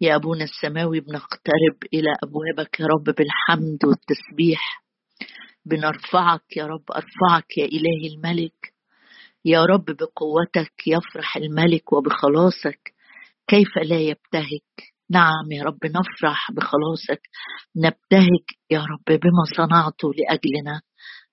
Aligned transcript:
يا 0.00 0.16
أبونا 0.16 0.44
السماوي 0.44 1.00
بنقترب 1.00 1.78
إلى 1.94 2.08
أبوابك 2.24 2.80
يا 2.80 2.86
رب 2.86 3.04
بالحمد 3.04 3.84
والتسبيح. 3.84 4.84
بنرفعك 5.64 6.56
يا 6.56 6.66
رب 6.66 6.84
أرفعك 6.90 7.58
يا 7.58 7.64
إلهي 7.64 8.14
الملك. 8.14 8.74
يا 9.44 9.64
رب 9.64 9.84
بقوتك 9.84 10.86
يفرح 10.86 11.36
الملك 11.36 11.92
وبخلاصك. 11.92 12.94
كيف 13.48 13.78
لا 13.84 14.00
يبتهج 14.00 14.66
نعم 15.10 15.52
يا 15.52 15.64
رب 15.64 15.86
نفرح 15.86 16.52
بخلاصك. 16.52 17.20
نبتهج 17.76 18.44
يا 18.70 18.80
رب 18.80 19.18
بما 19.20 19.44
صنعته 19.56 20.12
لأجلنا. 20.14 20.80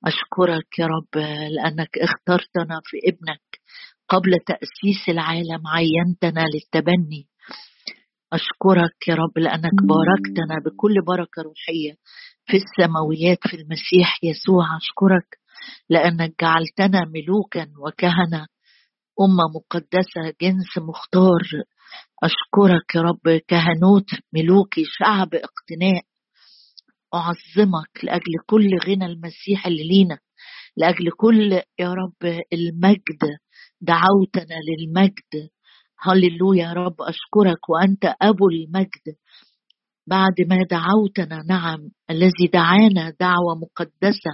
أشكرك 0.06 0.80
يا 0.80 0.86
رب 0.86 1.24
لأنك 1.56 1.98
اخترتنا 1.98 2.82
في 2.84 2.98
ابنك. 3.08 3.60
قبل 4.10 4.40
تأسيس 4.48 5.10
العالم 5.10 5.68
عينتنا 5.68 6.46
للتبني. 6.54 7.28
أشكرك 8.34 9.08
يا 9.08 9.16
رب 9.16 9.38
لأنك 9.38 9.74
باركتنا 9.84 10.56
بكل 10.66 10.94
بركة 11.08 11.42
روحية 11.42 11.94
في 12.46 12.58
السماويات 12.58 13.38
في 13.48 13.54
المسيح 13.58 14.20
يسوع. 14.24 14.66
أشكرك 14.78 15.38
لأنك 15.90 16.34
جعلتنا 16.42 17.06
ملوكا 17.06 17.68
وكهنة 17.86 18.48
أمة 19.22 19.44
مقدسة 19.56 20.36
جنس 20.42 20.78
مختار. 20.78 21.42
أشكرك 22.24 22.96
يا 22.96 23.02
رب 23.02 23.42
كهنوت 23.48 24.10
ملوكي 24.34 24.84
شعب 24.86 25.30
اقتناء. 25.36 26.04
أعظمك 27.14 28.04
لأجل 28.04 28.34
كل 28.46 28.70
غنى 28.88 29.06
المسيح 29.06 29.68
اللي 29.68 29.84
لينا 29.88 30.20
لأجل 30.78 31.12
كل 31.18 31.52
يا 31.80 31.94
رب 31.94 32.40
المجد. 32.54 33.22
دعوتنا 33.82 34.56
للمجد 34.68 35.50
هللويا 36.04 36.64
يا 36.64 36.74
رب 36.74 37.02
أشكرك 37.02 37.70
وأنت 37.70 38.16
أبو 38.22 38.50
المجد. 38.50 39.16
بعد 40.08 40.42
ما 40.50 40.58
دعوتنا 40.70 41.44
نعم 41.50 41.80
الذي 42.10 42.48
دعانا 42.54 43.10
دعوة 43.20 43.56
مقدسة 43.62 44.34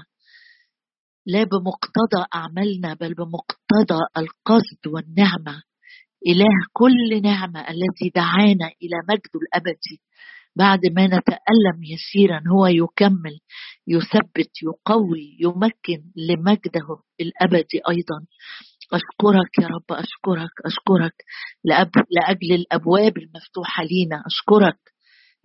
لا 1.25 1.43
بمقتضى 1.43 2.25
أعمالنا 2.35 2.93
بل 2.93 3.13
بمقتضى 3.13 3.99
القصد 4.17 4.87
والنعمة. 4.87 5.63
إله 6.27 6.55
كل 6.73 7.21
نعمة 7.23 7.59
الذي 7.61 8.09
دعانا 8.15 8.67
إلى 8.81 8.97
مجده 9.09 9.39
الأبدي 9.41 10.01
بعد 10.55 10.79
ما 10.95 11.07
نتألم 11.07 11.83
يسيرا 11.83 12.41
هو 12.53 12.67
يكمل 12.67 13.39
يثبت 13.87 14.51
يقوي 14.63 15.37
يمكن 15.39 16.11
لمجده 16.15 16.87
الأبدي 17.21 17.81
أيضا. 17.89 18.25
أشكرك 18.93 19.59
يا 19.59 19.67
رب 19.67 19.91
أشكرك 19.91 20.51
أشكرك 20.65 21.13
لأب 21.63 21.91
لأجل 22.11 22.53
الأبواب 22.55 23.17
المفتوحة 23.17 23.83
لينا 23.83 24.23
أشكرك 24.27 24.79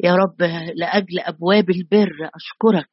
يا 0.04 0.14
رب 0.14 0.42
لأجل 0.76 1.20
أبواب 1.20 1.70
البر 1.70 2.30
أشكرك 2.34 2.90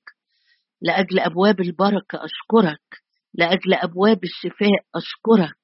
لأجل 0.82 1.20
أبواب 1.20 1.62
البركة 1.62 2.20
أشكرك 2.26 3.02
لأجل 3.34 3.74
أبواب 3.74 4.24
الشفاء 4.24 4.80
أشكرك 4.96 5.58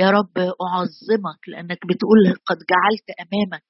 يا 0.00 0.10
رب 0.10 0.38
أعظمك 0.38 1.48
لأنك 1.48 1.78
بتقول 1.86 2.34
قد 2.46 2.56
جعلت 2.56 3.08
أمامك 3.20 3.64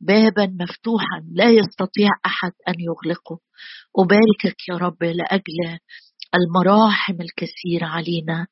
بابا 0.00 0.46
مفتوحا 0.64 1.24
لا 1.32 1.50
يستطيع 1.50 2.08
أحد 2.26 2.52
أن 2.68 2.74
يغلقه. 2.78 3.38
أباركك 3.98 4.68
يا 4.68 4.76
رب 4.76 5.02
لأجل 5.02 5.78
المراحم 6.34 7.20
الكثيرة 7.20 7.86
علينا. 7.86 8.46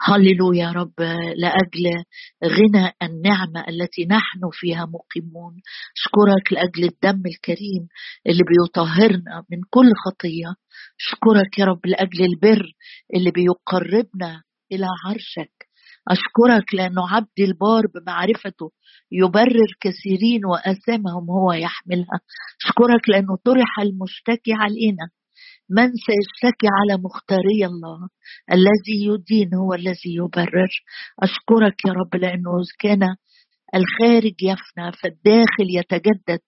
هللو 0.00 0.52
يا 0.52 0.72
رب 0.72 1.00
لأجل 1.36 2.04
غنى 2.44 2.92
النعمة 3.02 3.64
التي 3.68 4.06
نحن 4.06 4.40
فيها 4.52 4.86
مقيمون. 4.86 5.54
أشكرك 5.96 6.52
لأجل 6.52 6.84
الدم 6.84 7.22
الكريم 7.26 7.88
اللي 8.26 8.42
بيطهرنا 8.50 9.44
من 9.50 9.58
كل 9.70 9.90
خطية. 10.06 10.54
أشكرك 11.00 11.58
يا 11.58 11.64
رب 11.64 11.86
لأجل 11.86 12.24
البر 12.24 12.72
اللي 13.14 13.30
بيقربنا 13.30 14.42
إلى 14.72 14.86
عرشك. 15.06 15.52
أشكرك 16.08 16.74
لأنه 16.74 17.08
عبد 17.08 17.40
البار 17.40 17.82
بمعرفته 17.94 18.70
يبرر 19.12 19.70
كثيرين 19.80 20.44
وآثامهم 20.46 21.30
هو 21.30 21.52
يحملها. 21.52 22.20
أشكرك 22.64 23.08
لأنه 23.08 23.36
طرح 23.44 23.80
المشتكي 23.80 24.52
علينا. 24.52 25.10
من 25.76 25.88
سيشتكي 26.06 26.66
على 26.78 27.02
مختاري 27.02 27.66
الله 27.66 28.08
الذي 28.52 28.96
يدين 29.06 29.54
هو 29.54 29.74
الذي 29.74 30.14
يبرر. 30.20 30.70
أشكرك 31.22 31.84
يا 31.86 31.92
رب 31.92 32.16
لأنه 32.16 32.52
كان 32.78 33.02
الخارج 33.74 34.34
يفنى 34.42 34.92
فالداخل 35.02 35.68
يتجدد 35.78 36.40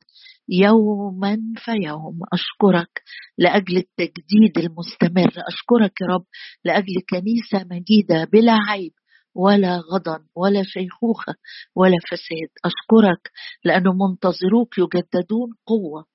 يوما 0.49 1.39
فيوم. 1.57 2.19
أشكرك 2.33 3.03
لأجل 3.39 3.77
التجديد 3.77 4.59
المستمر. 4.59 5.33
أشكرك 5.49 6.01
يا 6.01 6.07
رب 6.07 6.25
لأجل 6.65 6.95
كنيسة 7.11 7.67
مجيدة 7.71 8.25
بلا 8.33 8.57
عيب 8.69 8.93
ولا 9.35 9.79
غضن 9.93 10.25
ولا 10.37 10.63
شيخوخة 10.63 11.35
ولا 11.77 11.97
فساد. 12.11 12.51
أشكرك 12.65 13.31
لأنه 13.65 13.93
منتظروك 13.93 14.79
يجددون 14.79 15.51
قوة. 15.67 16.14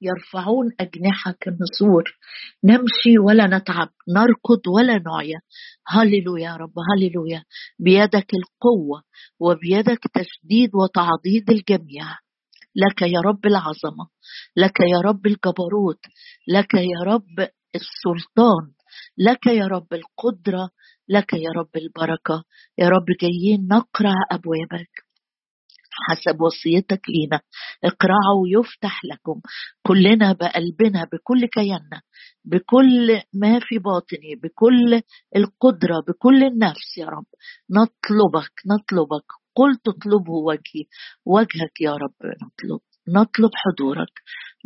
يرفعون 0.00 0.66
أجنحة 0.80 1.34
كالنسور. 1.40 2.04
نمشي 2.64 3.18
ولا 3.18 3.46
نتعب 3.46 3.88
نركض 4.08 4.68
ولا 4.68 4.98
نعيا. 4.98 5.40
هللويا 5.86 6.44
يا 6.44 6.56
رب 6.56 6.72
هللويا. 6.92 7.44
بيدك 7.78 8.34
القوة 8.34 9.02
وبيدك 9.40 10.00
تشديد 10.14 10.70
وتعضيد 10.74 11.50
الجميع. 11.50 12.06
لك 12.76 13.02
يا 13.02 13.20
رب 13.20 13.46
العظمة 13.46 14.08
لك 14.56 14.80
يا 14.80 15.00
رب 15.04 15.26
الجبروت 15.26 16.00
لك 16.48 16.74
يا 16.74 17.04
رب 17.06 17.48
السلطان 17.74 18.72
لك 19.18 19.46
يا 19.46 19.66
رب 19.66 19.86
القدرة 19.92 20.70
لك 21.08 21.32
يا 21.32 21.50
رب 21.56 21.70
البركة. 21.76 22.44
يا 22.78 22.88
رب 22.88 23.06
جايين 23.22 23.66
نقرع 23.66 24.14
أبوابك. 24.32 25.09
حسب 26.08 26.40
وصيتك 26.40 27.00
لينا 27.08 27.40
اقرعوا 27.84 28.48
يفتح 28.48 29.00
لكم. 29.04 29.40
كلنا 29.86 30.32
بقلبنا 30.32 31.04
بكل 31.12 31.46
كياننا 31.46 32.02
بكل 32.44 33.20
ما 33.34 33.60
في 33.60 33.78
باطني 33.78 34.34
بكل 34.42 35.02
القدرة 35.36 36.00
بكل 36.08 36.44
النفس 36.44 36.98
يا 36.98 37.06
رب. 37.06 37.26
نطلبك 37.70 38.52
نطلبك. 38.66 39.26
قلت 39.56 39.88
اطلبوا 39.88 40.48
وجهي. 40.48 40.84
وجهك 41.26 41.80
يا 41.80 41.92
رب 41.92 42.14
نطلب. 42.22 42.80
نطلب 43.08 43.50
حضورك. 43.54 44.14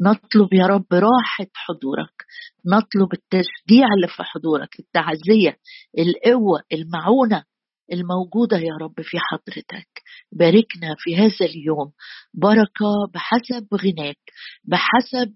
نطلب 0.01 0.53
يا 0.55 0.67
رب 0.67 0.87
راحة 0.93 1.51
حضورك. 1.55 2.25
نطلب 2.67 3.13
التشجيع 3.13 3.87
اللي 3.97 4.09
في 4.09 4.23
حضورك 4.23 4.81
التعزية 4.81 5.57
القوة 5.99 6.63
المعونة 6.73 7.45
الموجودة 7.93 8.57
يا 8.59 8.75
رب 8.81 8.95
في 9.03 9.19
حضرتك. 9.19 10.03
باركنا 10.33 10.95
في 10.99 11.17
هذا 11.17 11.51
اليوم. 11.51 11.93
بركة 12.35 13.11
بحسب 13.15 13.69
غناك 13.75 14.19
بحسب 14.65 15.35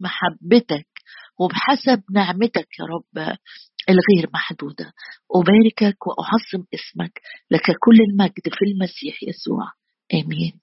محبتك 0.00 0.88
وبحسب 1.40 2.02
نعمتك 2.14 2.68
يا 2.78 2.84
رب 2.84 3.36
الغير 3.88 4.30
محدودة. 4.34 4.92
أباركك 5.34 6.06
وأعظم 6.06 6.66
اسمك 6.74 7.20
لك 7.50 7.76
كل 7.80 7.96
المجد 8.10 8.42
في 8.52 8.64
المسيح 8.72 9.22
يسوع. 9.22 9.72
آمين. 10.14 10.60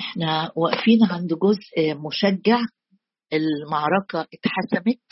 إحنا 0.00 0.52
واقفين 0.56 0.98
عند 1.10 1.28
جزء 1.28 1.94
مشجع. 1.94 2.60
المعركة 3.32 4.20
اتحسمت 4.34 5.02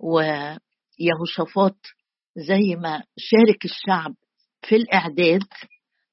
ويهوشافاط 0.00 1.78
زي 2.36 2.76
ما 2.76 3.02
شارك 3.18 3.64
الشعب 3.64 4.14
في 4.68 4.76
الإعداد 4.76 5.42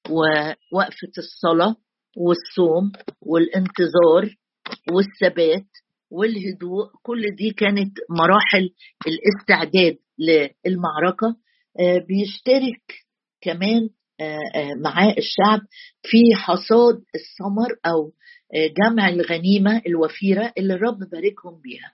ووقفة 0.10 1.12
الصلاة 1.18 1.76
والصوم 2.18 2.92
والانتظار 3.22 4.36
والثبات 4.92 5.68
والهدوء 6.12 6.86
كل 7.04 7.36
دي 7.36 7.52
كانت 7.52 7.98
مراحل 8.10 8.70
الاستعداد 9.08 9.98
للمعركة. 10.20 11.36
آه، 11.80 11.98
بيشترك 12.08 12.81
كمان 13.42 13.90
آه، 14.19 14.40
آه، 14.56 14.74
معاه 14.84 15.16
الشعب 15.18 15.62
في 16.04 16.36
حصاد 16.36 16.96
الثمر 17.16 17.69
آه، 17.86 18.12
جمع 18.68 19.10
الغنيمة 19.10 19.81
الوفيرة 19.88 20.54
اللي 20.58 20.74
الرب 20.74 21.00
باركهم 21.12 21.62
بيها. 21.62 21.92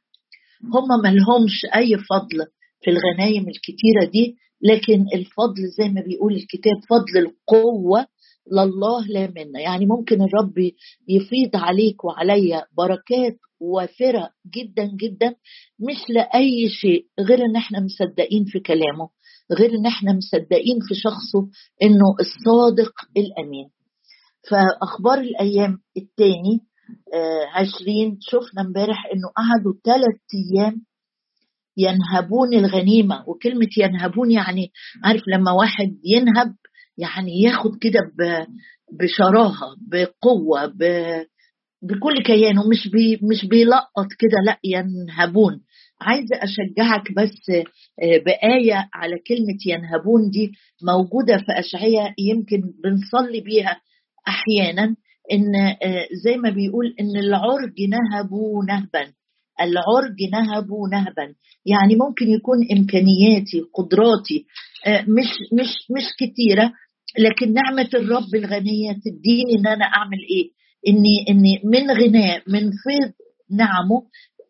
هم 0.63 1.01
ما 1.03 1.07
لهمش 1.07 1.65
أي 1.75 1.97
فضل 1.97 2.45
في 2.81 2.89
الغنايم 2.91 3.45
الكتيرة 3.49 4.11
دي 4.11 4.35
لكن 4.61 5.05
الفضل 5.13 5.67
زي 5.77 5.89
ما 5.89 6.01
بيقول 6.01 6.33
الكتاب 6.33 6.75
فضل 6.89 7.17
القوة 7.17 8.05
لله 8.51 9.05
لا 9.07 9.27
منا. 9.35 9.59
يعني 9.59 9.85
ممكن 9.85 10.21
الرب 10.21 10.53
يفيض 11.07 11.55
عليك 11.55 12.03
وعليا 12.05 12.63
بركات 12.77 13.37
وافرة 13.59 14.29
جدا 14.55 14.85
جدا 15.01 15.29
مش 15.79 16.09
لأي 16.09 16.69
شيء 16.69 17.05
غير 17.19 17.45
إن 17.45 17.55
إحنا 17.55 17.79
مصدقين 17.79 18.45
في 18.45 18.59
كلامه 18.59 19.09
غير 19.59 19.69
إن 19.69 19.85
إحنا 19.85 20.13
مصدقين 20.13 20.79
في 20.87 20.95
شخصه 20.95 21.47
إنه 21.83 22.15
الصادق 22.19 22.93
الأمين. 23.17 23.69
فأخبار 24.49 25.17
الأيام 25.19 25.77
الثاني 25.97 26.59
آه، 27.13 27.45
عشرين 27.59 28.17
شفنا 28.21 28.61
امبارح 28.61 29.05
إنه 29.05 29.27
قعدوا 29.37 29.73
ثلاث 29.85 30.19
أيام 30.33 30.81
ينهبون 31.79 32.53
الغنيمة 32.53 33.23
وكلمة 33.27 33.67
ينهبون 33.77 34.31
يعني 34.31 34.71
عارف 35.03 35.21
لما 35.27 35.51
واحد 35.51 35.97
ينهب 36.05 36.55
يعني 36.97 37.41
ياخد 37.41 37.71
كده 37.81 37.99
بشراهة 38.99 39.75
بقوة 39.91 40.73
بكل 41.81 42.23
كيانه 42.25 42.67
مش 42.69 42.87
بي 42.87 43.19
مش 43.23 43.45
بيلقط 43.45 44.07
كده 44.19 44.37
لأ 44.45 44.59
ينهبون. 44.63 45.61
عايزة 46.01 46.35
أشجعك 46.43 47.11
بس 47.17 47.49
آه، 48.03 48.17
بآية 48.25 48.89
على 48.93 49.15
كلمة 49.27 49.57
ينهبون 49.65 50.29
دي 50.29 50.51
موجودة 50.83 51.37
في 51.37 51.59
اشعياء 51.59 52.13
يمكن 52.19 52.61
بنصلي 52.83 53.41
بيها 53.41 53.81
أحيانا 54.27 54.95
إن 55.31 55.55
آه، 55.55 56.07
زي 56.23 56.37
ما 56.37 56.49
بيقول 56.49 56.95
إن 56.99 57.17
العرج 57.19 57.73
نهبوا 57.89 58.63
نهبا. 58.65 59.13
العرج 59.61 60.17
نهبوا 60.31 60.89
نهبا. 60.89 61.35
يعني 61.65 61.95
ممكن 61.95 62.29
يكون 62.29 62.57
إمكانياتي 62.77 63.61
قدراتي 63.73 64.45
آه، 64.87 65.01
مش 65.01 65.31
مش 65.53 65.69
مش 65.97 66.05
كتيرة 66.19 66.71
لكن 67.19 67.53
نعمة 67.53 67.89
الرب 67.93 68.35
الغنية 68.35 68.91
تديني 69.05 69.55
إن 69.59 69.67
أنا 69.67 69.85
أعمل 69.85 70.17
إيه؟ 70.29 70.49
إني 70.87 71.25
إني 71.29 71.61
من 71.63 71.91
غناء 71.91 72.41
من 72.47 72.59
فيض 72.59 73.11
نعمه 73.51 74.03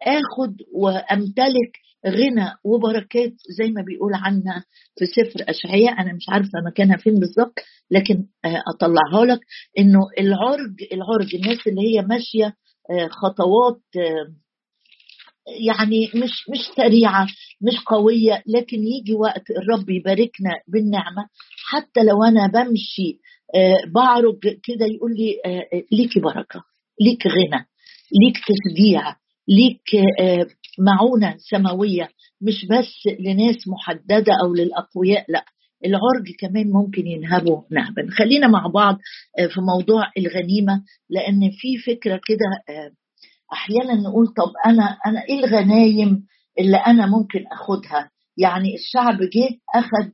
آخد 0.04 0.56
وأمتلك 0.74 1.72
غنى 2.08 2.52
وبركات 2.64 3.34
زي 3.58 3.72
ما 3.72 3.82
بيقول 3.82 4.14
عنها 4.14 4.64
في 5.00 5.06
سفر 5.06 5.44
أشعياء. 5.50 6.02
أنا 6.02 6.14
مش 6.14 6.26
عارفة 6.30 6.60
مكانها 6.68 6.98
فين 6.98 7.14
بالظبط 7.14 7.60
لكن 7.92 8.26
آه، 8.46 8.62
أطلعها 8.76 9.26
لك 9.26 9.40
إنه 9.80 10.00
العرج 10.20 10.74
العرج 10.94 11.36
الناس 11.36 11.68
اللي 11.68 11.82
هي 11.82 12.02
ماشية 12.02 12.46
آه، 12.92 13.08
خطوات 13.08 13.82
يعني 15.48 16.10
مش 16.16 16.50
مش 16.50 16.60
سريعة 16.76 17.28
مش 17.62 17.84
قوية 17.86 18.44
لكن 18.48 18.78
يجي 18.78 19.14
وقت 19.14 19.44
الرب 19.52 19.90
يباركنا 19.90 20.52
بالنعمة. 20.68 21.28
حتى 21.72 22.04
لو 22.04 22.24
أنا 22.24 22.48
بمشي 22.48 23.20
بعرج 23.96 24.40
كده 24.64 24.86
يقول 24.86 25.12
لي 25.12 25.36
ليكي 25.92 26.20
بركة 26.20 26.64
ليك 27.02 27.28
غنى 27.28 27.66
ليك 28.22 28.38
تشجيع 28.38 29.16
ليك 29.48 30.06
معونة 30.80 31.36
سماوية. 31.38 32.10
مش 32.42 32.66
بس 32.66 33.14
لناس 33.20 33.68
محددة 33.68 34.34
أو 34.44 34.54
للأقوياء 34.54 35.26
لا 35.30 35.46
العرج 35.86 36.36
كمان 36.40 36.70
ممكن 36.72 37.08
ينهبوا 37.08 37.62
نهبا. 37.72 38.08
خلينا 38.12 38.48
مع 38.48 38.68
بعض 38.68 38.98
آه، 39.40 39.48
في 39.48 39.62
موضوع 39.62 40.12
الغنيمة 40.18 40.84
لأن 41.10 41.50
في 41.52 41.78
فكرة 41.78 42.20
كده 42.28 42.76
آه، 42.76 42.92
أحيانا 43.54 43.94
نقول 44.02 44.28
طب 44.28 44.52
أنا 44.66 44.98
أنا 45.08 45.24
إيه 45.30 45.40
الغنايم 45.46 46.26
اللي 46.60 46.78
أنا 46.78 47.06
ممكن 47.06 47.40
أخدها؟ 47.52 48.10
يعني 48.38 48.76
الشعب 48.76 49.18
جه 49.22 49.50
اخذ 49.76 50.10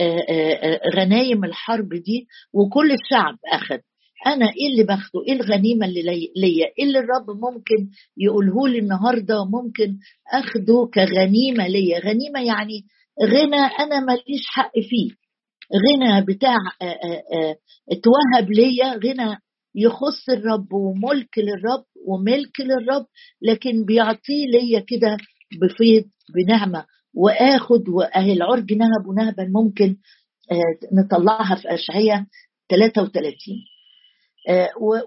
آه، 0.00 0.80
غنايم 0.96 1.44
الحرب 1.44 1.88
دي 1.88 2.26
وكل 2.52 2.92
الشعب 2.92 3.36
اخذ 3.52 3.78
أنا 4.26 4.46
إيه 4.46 4.72
اللي 4.72 4.82
باخده؟ 4.84 5.20
إيه 5.28 5.32
الغنيمة 5.32 5.86
اللي 5.86 6.02
ليا؟ 6.36 6.66
إيه 6.78 6.84
اللي 6.84 6.98
الرب 6.98 7.30
ممكن 7.30 7.90
يقوله 8.16 8.68
لي 8.68 8.78
النهارده 8.78 9.44
ممكن 9.44 9.96
أخده 10.32 10.90
كغنيمة 10.94 11.66
ليا؟ 11.66 11.98
غنيمة 11.98 12.40
يعني 12.46 12.84
غنى 13.22 13.56
أنا 13.80 14.00
ماليش 14.00 14.46
حق 14.46 14.72
فيه. 14.90 15.10
غنى 15.74 16.24
بتاع 16.24 16.56
اتوهب 17.92 18.50
ليا 18.50 18.92
غنى 18.94 19.36
يخص 19.74 20.28
الرب 20.28 20.72
وملك 20.72 21.38
للرب 21.38 21.84
وملك 22.06 22.60
للرب 22.60 23.06
لكن 23.42 23.84
بيعطيه 23.84 24.46
ليا 24.46 24.80
كده 24.80 25.16
بفيض 25.60 26.04
بنعمه 26.34 26.86
وآخد 27.14 27.88
وأهي 27.88 28.32
العرج 28.32 28.72
نهب 28.72 29.06
ونهبا 29.06 29.44
ممكن 29.54 29.96
نطلعها 30.92 31.54
في 31.56 31.74
اشعياء 31.74 32.24
33 32.70 33.36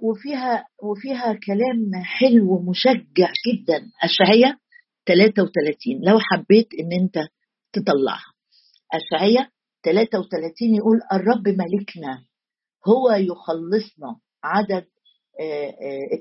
وفيها 0.03 0.65
وفيها 0.83 1.33
كلام 1.33 2.03
حلو 2.03 2.53
ومشجع 2.55 3.31
جدا 3.47 3.81
اشعياء 4.03 4.55
33 5.07 6.01
لو 6.03 6.19
حبيت 6.19 6.67
إن 6.79 7.01
أنت 7.01 7.27
تطلعها. 7.73 8.33
أشعية 8.93 9.49
33 9.83 10.75
يقول 10.75 10.99
الرب 11.13 11.47
ملكنا 11.47 12.25
هو 12.87 13.11
يخلصنا. 13.11 14.15
عدد 14.45 14.85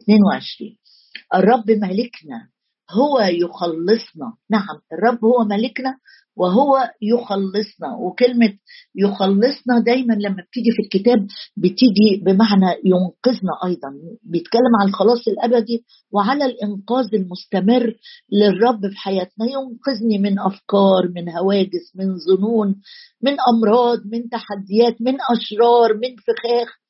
22 0.02 0.70
آه، 0.70 1.36
آه، 1.36 1.38
الرب 1.38 1.70
ملكنا 1.70 2.48
هو 2.90 3.20
يخلصنا. 3.20 4.32
نعم 4.50 4.80
الرب 4.92 5.24
هو 5.24 5.44
ملكنا 5.44 5.98
وهو 6.36 6.90
يخلصنا. 7.02 7.96
وكلمة 8.00 8.54
يخلصنا 8.94 9.78
دايما 9.86 10.14
لما 10.14 10.42
بتيجي 10.48 10.70
في 10.76 10.82
الكتاب 10.82 11.26
بتيجي 11.56 12.22
بمعنى 12.22 12.66
ينقذنا 12.84 13.52
أيضا. 13.64 13.88
بيتكلم 14.22 14.72
عن 14.82 14.88
الخلاص 14.88 15.28
الأبدي 15.28 15.84
وعلى 16.12 16.44
الإنقاذ 16.44 17.14
المستمر 17.14 17.94
للرب 18.32 18.80
في 18.88 18.96
حياتنا. 18.96 19.46
ينقذني 19.46 20.18
من 20.18 20.38
أفكار 20.38 21.08
من 21.14 21.28
هواجس 21.28 21.92
من 21.94 22.16
ظنون 22.18 22.80
من 23.22 23.36
أمراض 23.54 23.98
من 24.06 24.28
تحديات 24.28 24.96
من 25.00 25.16
أشرار 25.30 25.94
من 25.94 26.16
فخاخ. 26.16 26.83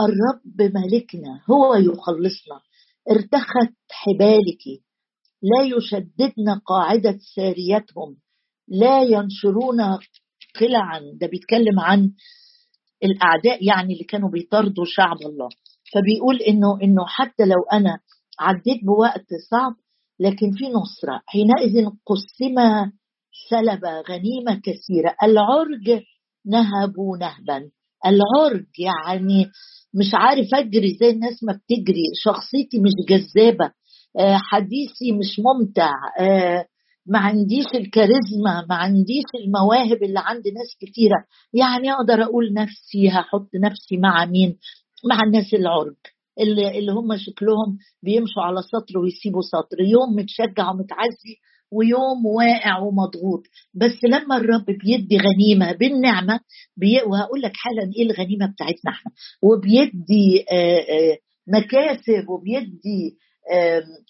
الرب 0.00 0.72
ملكنا 0.74 1.40
هو 1.50 1.74
يخلصنا. 1.74 2.60
ارتخت 3.10 3.74
حبالك. 3.90 4.82
لا 5.42 5.76
يشددن 5.76 6.58
قاعدة 6.66 7.18
ساريتهم. 7.36 8.16
لا 8.68 9.02
ينشرون 9.02 9.98
قلعا 10.60 11.00
ده 11.20 11.26
بيتكلم 11.26 11.80
عن 11.80 12.12
الأعداء 13.04 13.64
يعني 13.64 13.92
اللي 13.92 14.04
كانوا 14.04 14.30
بيطاردوا 14.30 14.84
شعب 14.86 15.16
الله. 15.26 15.48
فبيقول 15.94 16.36
إنه 16.36 16.78
إنه 16.82 17.06
حتى 17.06 17.44
لو 17.44 17.62
أنا 17.72 17.98
عديت 18.40 18.84
بوقت 18.84 19.26
صعب 19.50 19.74
لكن 20.20 20.52
في 20.52 20.64
نصرة. 20.64 21.22
حينئذ 21.26 21.86
قسم 22.06 22.56
سلب 23.50 23.84
غنيمة 23.84 24.60
كثيرة. 24.64 25.16
العرج 25.22 26.02
نهبوا 26.46 27.16
نهبا. 27.18 27.70
العرج 28.06 28.66
يعني 28.78 29.50
مش 29.94 30.10
عارف 30.14 30.48
أجري 30.54 30.94
زي 31.00 31.10
الناس 31.10 31.44
ما 31.44 31.52
بتجري. 31.52 32.02
شخصيتي 32.24 32.78
مش 32.78 32.92
جذابة 33.08 33.70
آه، 34.18 34.36
حديثي 34.36 35.12
مش 35.12 35.40
ممتع 35.40 35.92
آه، 36.20 36.66
ما 37.06 37.18
عنديش 37.18 37.66
الكاريزما 37.74 38.66
ما 38.68 38.74
عنديش 38.74 39.24
المواهب 39.44 40.02
اللي 40.02 40.20
عند 40.20 40.48
ناس 40.48 40.76
كتيرة. 40.80 41.24
يعني 41.54 41.92
أقدر 41.92 42.22
أقول 42.22 42.52
نفسي 42.54 43.08
هحط 43.08 43.48
نفسي 43.54 43.96
مع 43.96 44.24
مين؟ 44.24 44.56
مع 45.10 45.22
الناس 45.26 45.54
العرج 45.54 45.96
اللي, 46.40 46.78
اللي 46.78 46.92
هم 46.92 47.16
شكلهم 47.16 47.78
بيمشوا 48.02 48.42
على 48.42 48.62
سطر 48.62 48.98
ويسيبوا 48.98 49.42
سطر. 49.42 49.80
يوم 49.80 50.16
متشجع 50.16 50.70
ومتعزي 50.70 51.34
ويوم 51.72 52.26
واقع 52.26 52.78
ومضغوط. 52.78 53.42
بس 53.74 54.04
لما 54.04 54.36
الرب 54.36 54.64
بيدي 54.66 55.18
غنيمة 55.18 55.72
بالنعمة 55.72 56.40
بي... 56.76 57.02
وهقول 57.02 57.42
لك 57.42 57.52
حالا 57.54 57.92
إيه 57.96 58.02
الغنيمة 58.02 58.46
بتاعتنا 58.52 58.90
إحنا. 58.90 59.12
وبيدي 59.42 60.44
مكاسب 61.48 62.28
وبيدي 62.28 63.16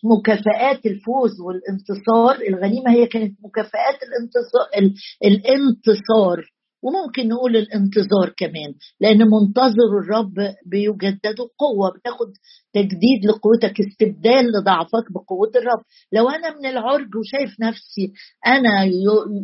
مكافآت 0.05 0.87
الفوز 0.87 1.41
والانتصار. 1.41 2.49
الغنيمة 2.49 2.91
هي 2.93 3.07
كانت 3.07 3.37
مكافآت 3.45 3.99
الانتصار 4.03 4.97
الانتصار. 5.25 6.45
وممكن 6.83 7.29
نقول 7.29 7.57
الانتظار 7.57 8.35
كمان 8.37 8.75
لأن 9.01 9.19
منتظر 9.19 9.91
الرب 10.03 10.35
بيجددوا 10.67 11.49
قوه 11.59 11.91
بتاخد 11.99 12.33
تجديد 12.73 13.27
لقوتك 13.27 13.81
استبدال 13.81 14.47
لضعفك 14.53 15.13
بقوة 15.15 15.51
الرب. 15.57 15.85
لو 16.13 16.29
أنا 16.29 16.57
من 16.59 16.67
العرج 16.67 17.17
وشايف 17.17 17.61
نفسي 17.61 18.13
أنا 18.47 18.85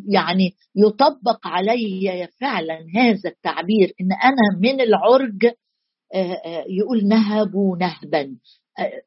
يعني 0.09 0.53
يطبق 0.77 1.47
علي 1.47 2.29
فعلا 2.41 2.79
هذا 2.97 3.31
التعبير 3.31 3.93
إن 4.01 4.09
أنا 4.25 4.61
من 4.61 4.81
العرج 4.81 5.53
يقول 6.69 7.09
نهبوا 7.09 7.77
نهبا. 7.77 8.37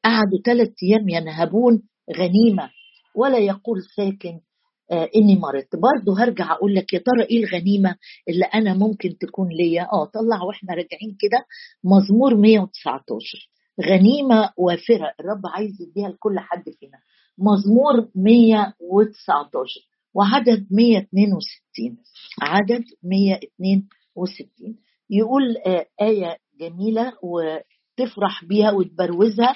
قعدوا 0.03 0.39
ثلاث 0.45 0.69
أيام 0.83 1.09
ينهبون 1.09 1.81
غنيمة 2.17 2.69
ولا 3.15 3.37
يقول 3.37 3.77
ساكن 3.95 4.29
آه 4.29 4.48
إني 4.91 5.35
مرضت. 5.35 5.75
برضه 5.75 6.23
هرجع 6.23 6.51
أقول 6.53 6.75
لك 6.75 6.93
يا 6.93 6.99
ترى 6.99 7.23
إيه 7.29 7.43
الغنيمة 7.43 7.95
اللي 8.29 8.45
أنا 8.45 8.73
ممكن 8.73 9.17
تكون 9.17 9.49
ليا؟ 9.49 9.83
آه 9.93 10.05
طلع 10.05 10.43
وإحنا 10.43 10.73
راجعين 10.73 11.17
كده 11.19 11.45
مزمور 11.83 12.35
119 12.35 13.49
غنيمة 13.85 14.49
وافرة. 14.57 15.13
الرب 15.19 15.41
عايز 15.55 15.81
يديها 15.81 16.09
لكل 16.09 16.39
حد 16.39 16.63
فينا. 16.79 16.97
مزمور 17.37 18.09
119 18.15 19.65
وعدد 20.13 20.67
162 20.71 21.97
عدد 22.41 22.83
162 23.03 24.75
يقول 25.09 25.57
آه 25.65 25.85
آية 26.01 26.37
جميلة 26.59 27.13
و 27.23 27.57
تفرح 27.97 28.45
بيها 28.45 28.71
وتبروزها. 28.71 29.55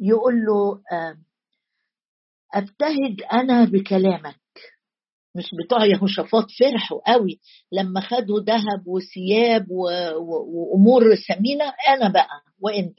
يقول 0.00 0.34
له 0.34 0.80
أبتهج 2.54 3.22
أنا 3.32 3.64
بكلامك. 3.64 4.47
مش 5.36 5.44
بتوع 5.64 5.84
يهوشافاط 5.86 6.46
فرحوا 6.60 7.12
قوي. 7.12 7.40
لما 7.72 8.00
خدوا 8.00 8.40
ذهب 8.40 8.86
وثياب 8.86 9.70
وأمور 9.70 11.02
ثمينة 11.28 11.64
أنا 11.88 12.08
بقى 12.08 12.42
وإنت. 12.60 12.96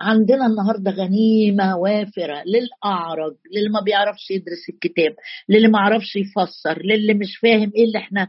عندنا 0.00 0.46
النهارده 0.46 0.90
غنيمة 0.90 1.76
وافرة 1.76 2.42
للأعرج 2.46 3.34
للي 3.56 3.68
ما 3.68 3.80
بيعرفش 3.84 4.30
يدرس 4.30 4.68
الكتاب 4.68 5.14
للي 5.48 5.68
ما 5.68 5.78
عرفش 5.78 6.16
يفسر 6.16 6.82
للي 6.84 7.14
مش 7.14 7.36
فاهم 7.42 7.72
إيه 7.76 7.84
اللي 7.84 7.98
إحنا 7.98 8.28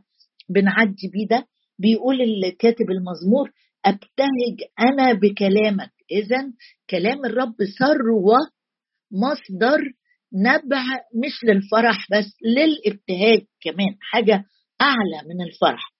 بنعدي 0.49 1.07
بيه 1.13 1.27
ده. 1.27 1.47
بيقول 1.79 2.21
الكاتب 2.21 2.91
المزمور 2.91 3.51
أبتهج 3.85 4.57
أنا 4.79 5.13
بكلامك. 5.13 5.91
اذا 6.11 6.51
كلام 6.89 7.25
الرب 7.25 7.55
ثروه 7.79 8.37
مصدر 9.11 9.79
نبع 10.33 10.83
مش 11.25 11.43
للفرح 11.43 12.07
بس 12.11 12.25
للابتهاج 12.45 13.45
كمان 13.61 13.97
حاجة 14.01 14.45
أعلى 14.81 15.27
من 15.29 15.41
الفرح. 15.41 15.93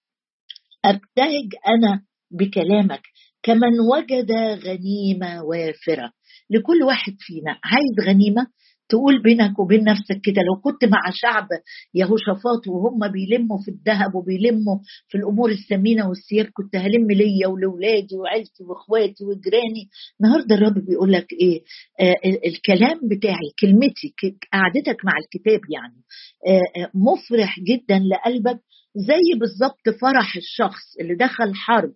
أبتهج 0.85 1.49
أنا 1.67 2.05
بكلامك 2.31 3.01
كمن 3.43 3.79
وجد 3.79 4.31
غنيمة 4.65 5.43
وافرة. 5.43 6.11
لكل 6.49 6.83
واحد 6.83 7.13
فينا 7.19 7.59
عايز 7.63 8.07
غنيمة؟ 8.09 8.47
تقول 8.89 9.21
بينك 9.23 9.59
وبين 9.59 9.83
نفسك 9.83 10.21
كده 10.23 10.41
لو 10.41 10.61
كنت 10.61 10.85
مع 10.85 11.01
شعب 11.13 11.47
يهوشافاط 11.93 12.67
وهم 12.67 13.07
بيلموا 13.11 13.57
في 13.65 13.71
الذهب 13.71 14.15
وبيلموا 14.15 14.77
في 15.07 15.17
الأمور 15.17 15.51
الثمينة 15.51 16.09
والثياب 16.09 16.45
كنت 16.53 16.75
هلم 16.75 17.11
ليا 17.11 17.47
ولولادي 17.47 18.15
وعيلتي 18.15 18.63
وإخواتي 18.63 19.23
وجيراني. 19.23 19.89
النهارده 20.21 20.55
الرب 20.55 20.85
بيقول 20.85 21.11
لك 21.11 21.27
إيه؟ 21.33 21.61
آه 21.99 22.15
الكلام 22.47 22.99
بتاعي 23.11 23.49
كلمتي 23.59 24.13
قعدتك 24.53 25.05
مع 25.05 25.13
الكتاب 25.23 25.61
يعني 25.73 26.01
آه, 26.47 26.81
آه، 26.81 26.91
مفرح 26.93 27.59
جدا 27.59 27.99
لقلبك 27.99 28.59
زي 28.95 29.39
بالظبط 29.39 29.99
فرح 30.01 30.35
الشخص 30.35 30.97
اللي 30.99 31.15
دخل 31.15 31.55
حرب. 31.55 31.93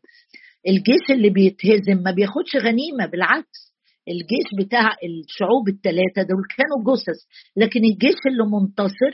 الجيش 0.68 1.12
اللي 1.12 1.30
بيتهزم 1.30 2.04
ما 2.04 2.12
بياخدش 2.12 2.56
غنيمة 2.56 3.06
بالعكس. 3.06 3.67
الجيش 4.08 4.66
بتاع 4.66 4.96
الشعوب 5.04 5.68
الثلاثه 5.70 6.22
دول 6.30 6.44
كانوا 6.58 6.96
جثث 6.96 7.20
لكن 7.58 7.80
الجيش 7.86 8.20
اللي 8.28 8.44
منتصر 8.46 9.14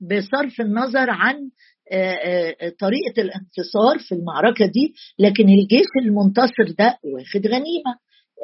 بصرف 0.00 0.60
النظر 0.60 1.10
عن 1.10 1.50
آه، 1.92 2.12
آه، 2.12 2.68
طريقة 2.80 3.16
الانتصار 3.18 3.98
في 4.08 4.14
المعركة 4.14 4.66
دي 4.66 4.94
لكن 5.18 5.48
الجيش 5.48 5.86
المنتصر 6.02 6.74
ده 6.78 6.98
واخد 7.04 7.46
غنيمة. 7.46 7.92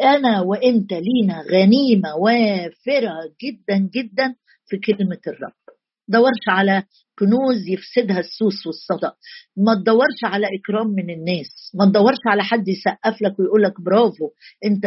أنا 0.03 0.41
وإنت 0.41 0.93
لينا 0.93 1.43
غنيمة 1.53 2.17
وافرة 2.17 3.15
جدا 3.45 3.77
جدا 3.95 4.35
في 4.69 4.77
كلمة 4.77 5.21
الرب. 5.27 5.62
دورش 6.09 6.45
على 6.49 6.83
كنوز 7.19 7.69
يفسدها 7.69 8.19
السوس 8.21 8.67
والصدى 8.67 9.11
ما 9.57 9.75
تدورش 9.75 10.21
على 10.25 10.47
إكرام 10.47 10.87
من 10.87 11.11
الناس. 11.11 11.71
ما 11.75 11.85
تدورش 11.87 12.19
على 12.27 12.43
حد 12.45 12.69
يسقف 12.69 13.23
لك 13.23 13.39
ويقول 13.41 13.63
لك 13.63 13.81
برافو 13.81 14.31
أنت 14.65 14.83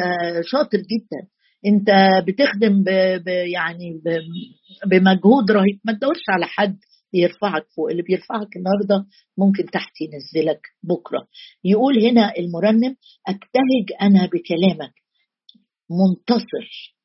شاطر 0.51 0.77
جدا. 0.77 1.27
أنت 1.65 1.87
بتخدم 2.27 2.83
ب 2.83 2.89
ب 3.25 3.27
يعني 3.27 4.01
ب 4.05 4.19
بمجهود 4.89 5.51
رهيب. 5.51 5.79
ما 5.85 5.93
تدورش 5.93 6.23
على 6.29 6.45
حد 6.45 6.77
يرفعك 7.13 7.65
فوق. 7.75 7.89
اللي 7.91 8.01
بيرفعك 8.03 8.55
النهارده 8.55 9.05
ممكن 9.37 9.65
تحت 9.65 9.91
ينزلك 10.01 10.61
بكرة. 10.83 11.27
يقول 11.63 11.99
هنا 12.05 12.33
المرنم 12.37 12.95
ابتهج 13.27 13.85
أنا 14.01 14.25
بكلامك. 14.25 14.93
منتصر. 15.89 16.95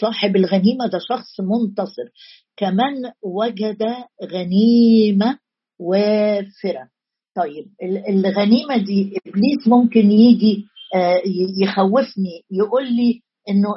صاحب 0.00 0.36
الغنيمة 0.36 0.86
ده 0.92 0.98
شخص 1.08 1.40
منتصر. 1.40 2.08
كمان 2.56 3.12
وجد 3.22 3.82
غنيمة 4.24 5.38
وافرة. 5.80 6.88
طيب 7.36 7.64
الغنيمة 8.08 8.76
دي 8.76 9.18
إبليس 9.26 9.68
ممكن 9.68 10.10
يجي 10.10 10.64
آه، 10.94 11.22
يخوفني 11.62 12.42
يقول 12.50 12.84
لي 12.96 13.20
إنه 13.48 13.68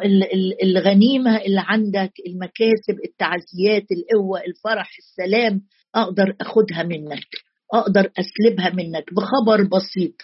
الغنيمة 0.63 1.38
اللي 1.38 1.62
عندك 1.65 2.12
المكاسب 2.27 3.00
التعزيات 3.05 3.84
القوة 3.91 4.39
الفرح 4.48 4.89
السلام 5.00 5.62
أقدر 5.96 6.36
أخدها 6.41 6.84
منك. 6.84 7.27
أقدر 7.74 8.12
أسلبها 8.19 8.69
منك 8.69 9.05
بخبر 9.13 9.63
بسيط 9.63 10.15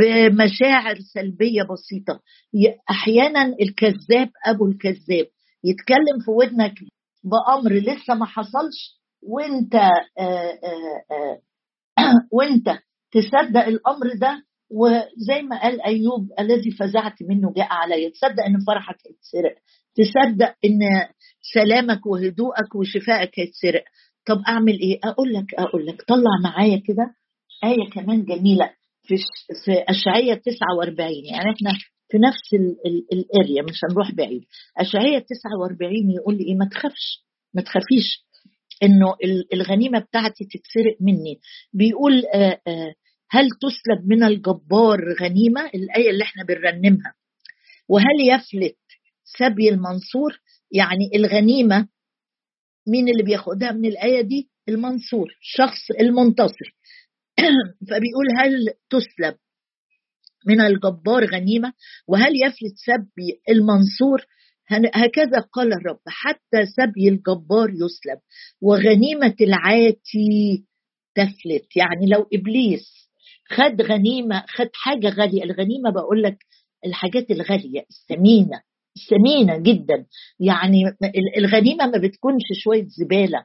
بمشاعر 0.00 0.96
سلبية 1.14 1.62
بسيطة. 1.62 2.20
أحيانا 2.90 3.54
الكذاب 3.62 4.30
أبو 4.46 4.66
الكذاب 4.66 5.26
يتكلم 5.64 6.18
في 6.24 6.30
ودنك 6.30 6.74
بأمر 7.24 7.72
لسه 7.72 8.14
ما 8.14 8.26
حصلش 8.26 8.98
وأنت 9.22 9.74
آآ 9.74 9.90
آآ 10.18 11.40
وأنت 12.32 12.78
تصدق 13.12 13.66
الأمر 13.66 14.06
ده 14.20 14.44
وزي 14.70 15.42
ما 15.42 15.62
قال 15.62 15.82
أيوب 15.82 16.28
الذي 16.40 16.70
فزعت 16.70 17.22
منه 17.22 17.52
جاء 17.56 17.68
علي 17.70 18.10
تصدق 18.10 18.44
إن 18.44 18.58
فرحك 18.66 18.96
هيتسرق 19.06 19.54
تصدق 19.98 20.54
إن 20.64 20.80
سلامك 21.54 22.06
وهدوءك 22.06 22.74
وشفائك 22.74 23.30
هيتسرق. 23.40 23.84
طب 24.28 24.42
أعمل 24.48 24.80
إيه؟ 24.80 24.98
أقول 25.04 25.32
لك 25.34 25.54
أقول 25.54 25.86
لك. 25.86 26.02
طلع 26.08 26.30
معايا 26.44 26.76
كده 26.86 27.14
آية 27.64 27.90
كمان 27.92 28.24
جميلة 28.24 28.70
في 29.02 29.16
في 29.64 29.72
اشعياء 29.88 30.38
49 30.38 31.10
يعني 31.24 31.50
إحنا 31.56 31.72
في 32.10 32.18
نفس 32.18 32.54
الأريا 33.12 33.62
مش 33.62 33.80
هنروح 33.90 34.12
بعيد. 34.12 34.42
اشعياء 34.78 35.20
49 35.20 36.10
يقول 36.10 36.38
لي 36.38 36.44
إيه؟ 36.44 36.54
ما 36.54 36.64
تخافش 36.64 37.24
ما 37.54 37.62
تخافيش 37.62 38.24
إنه 38.82 39.14
الغنيمة 39.54 39.98
بتاعتي 39.98 40.44
تتسرق 40.44 40.96
مني. 41.00 41.40
بيقول 41.72 42.24
آه، 42.34 42.60
آه، 42.66 42.94
هل 43.30 43.48
تسلب 43.50 44.06
من 44.08 44.22
الجبار 44.24 45.00
غنيمة؟ 45.20 45.66
الآية 45.74 46.10
اللي 46.10 46.24
إحنا 46.24 46.44
بنرنمها. 46.44 47.14
وهل 47.88 48.20
يفلت 48.30 48.76
سبي 49.38 49.68
المنصور؟ 49.68 50.40
يعني 50.72 51.10
الغنيمة 51.14 51.88
مين 52.88 53.08
اللي 53.08 53.22
بياخدها 53.22 53.72
من 53.72 53.84
الآية 53.84 54.20
دي؟ 54.20 54.48
المنصور 54.68 55.28
شخص 55.40 55.90
المنتصر. 56.00 56.74
فبيقول 57.88 58.26
هل 58.38 58.68
تسلب 58.90 59.36
من 60.46 60.60
الجبار 60.60 61.24
غنيمة؟ 61.24 61.72
وهل 62.08 62.32
يفلت 62.46 62.74
سبي 62.76 63.40
المنصور؟ 63.48 64.26
هكذا 64.94 65.40
قال 65.52 65.72
الرب 65.72 66.00
حتى 66.06 66.66
سبي 66.76 67.08
الجبار 67.08 67.70
يسلب 67.70 68.18
وغنيمة 68.60 69.34
العاتي 69.40 70.64
تفلت. 71.14 71.76
يعني 71.76 72.06
لو 72.06 72.28
إبليس 72.34 73.08
خد 73.50 73.82
غنيمة 73.82 74.44
خد 74.48 74.68
حاجة 74.74 75.08
غالية 75.08 75.44
الغنيمة 75.44 75.90
بقول 75.90 76.22
لك 76.22 76.38
الحاجات 76.86 77.30
الغالية 77.30 77.84
الثمينة 77.90 78.62
ثمينه 79.10 79.56
جدا. 79.58 80.06
يعني 80.40 80.82
الغنيمة 81.38 81.86
ما 81.86 81.98
بتكونش 81.98 82.42
شوية 82.64 82.86
زبالة 82.86 83.44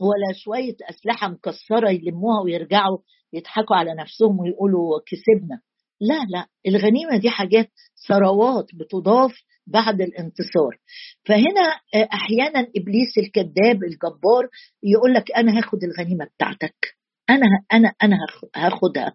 ولا 0.00 0.32
شوية 0.36 0.76
أسلحة 0.90 1.28
مكسرة 1.28 1.90
يلموها 1.90 2.40
ويرجعوا 2.44 2.98
يضحكوا 3.32 3.76
على 3.76 3.94
نفسهم 3.94 4.40
ويقولوا 4.40 5.00
كسبنا. 5.06 5.60
لا 6.00 6.24
لا 6.30 6.46
الغنيمة 6.66 7.16
دي 7.18 7.30
حاجات 7.30 7.70
ثروات 8.08 8.66
بتضاف 8.74 9.32
بعد 9.66 10.00
الانتصار. 10.00 10.78
فهنا 11.24 11.80
أحيانا 12.12 12.60
إبليس 12.76 13.18
الكذاب 13.18 13.84
الجبار 13.84 14.48
يقول 14.82 15.14
لك 15.14 15.32
أنا 15.36 15.58
هاخد 15.58 15.78
الغنيمة 15.84 16.24
بتاعتك. 16.24 16.96
أنا 17.30 17.46
أنا 17.72 17.92
أنا 18.02 18.16
هاخدها. 18.56 19.14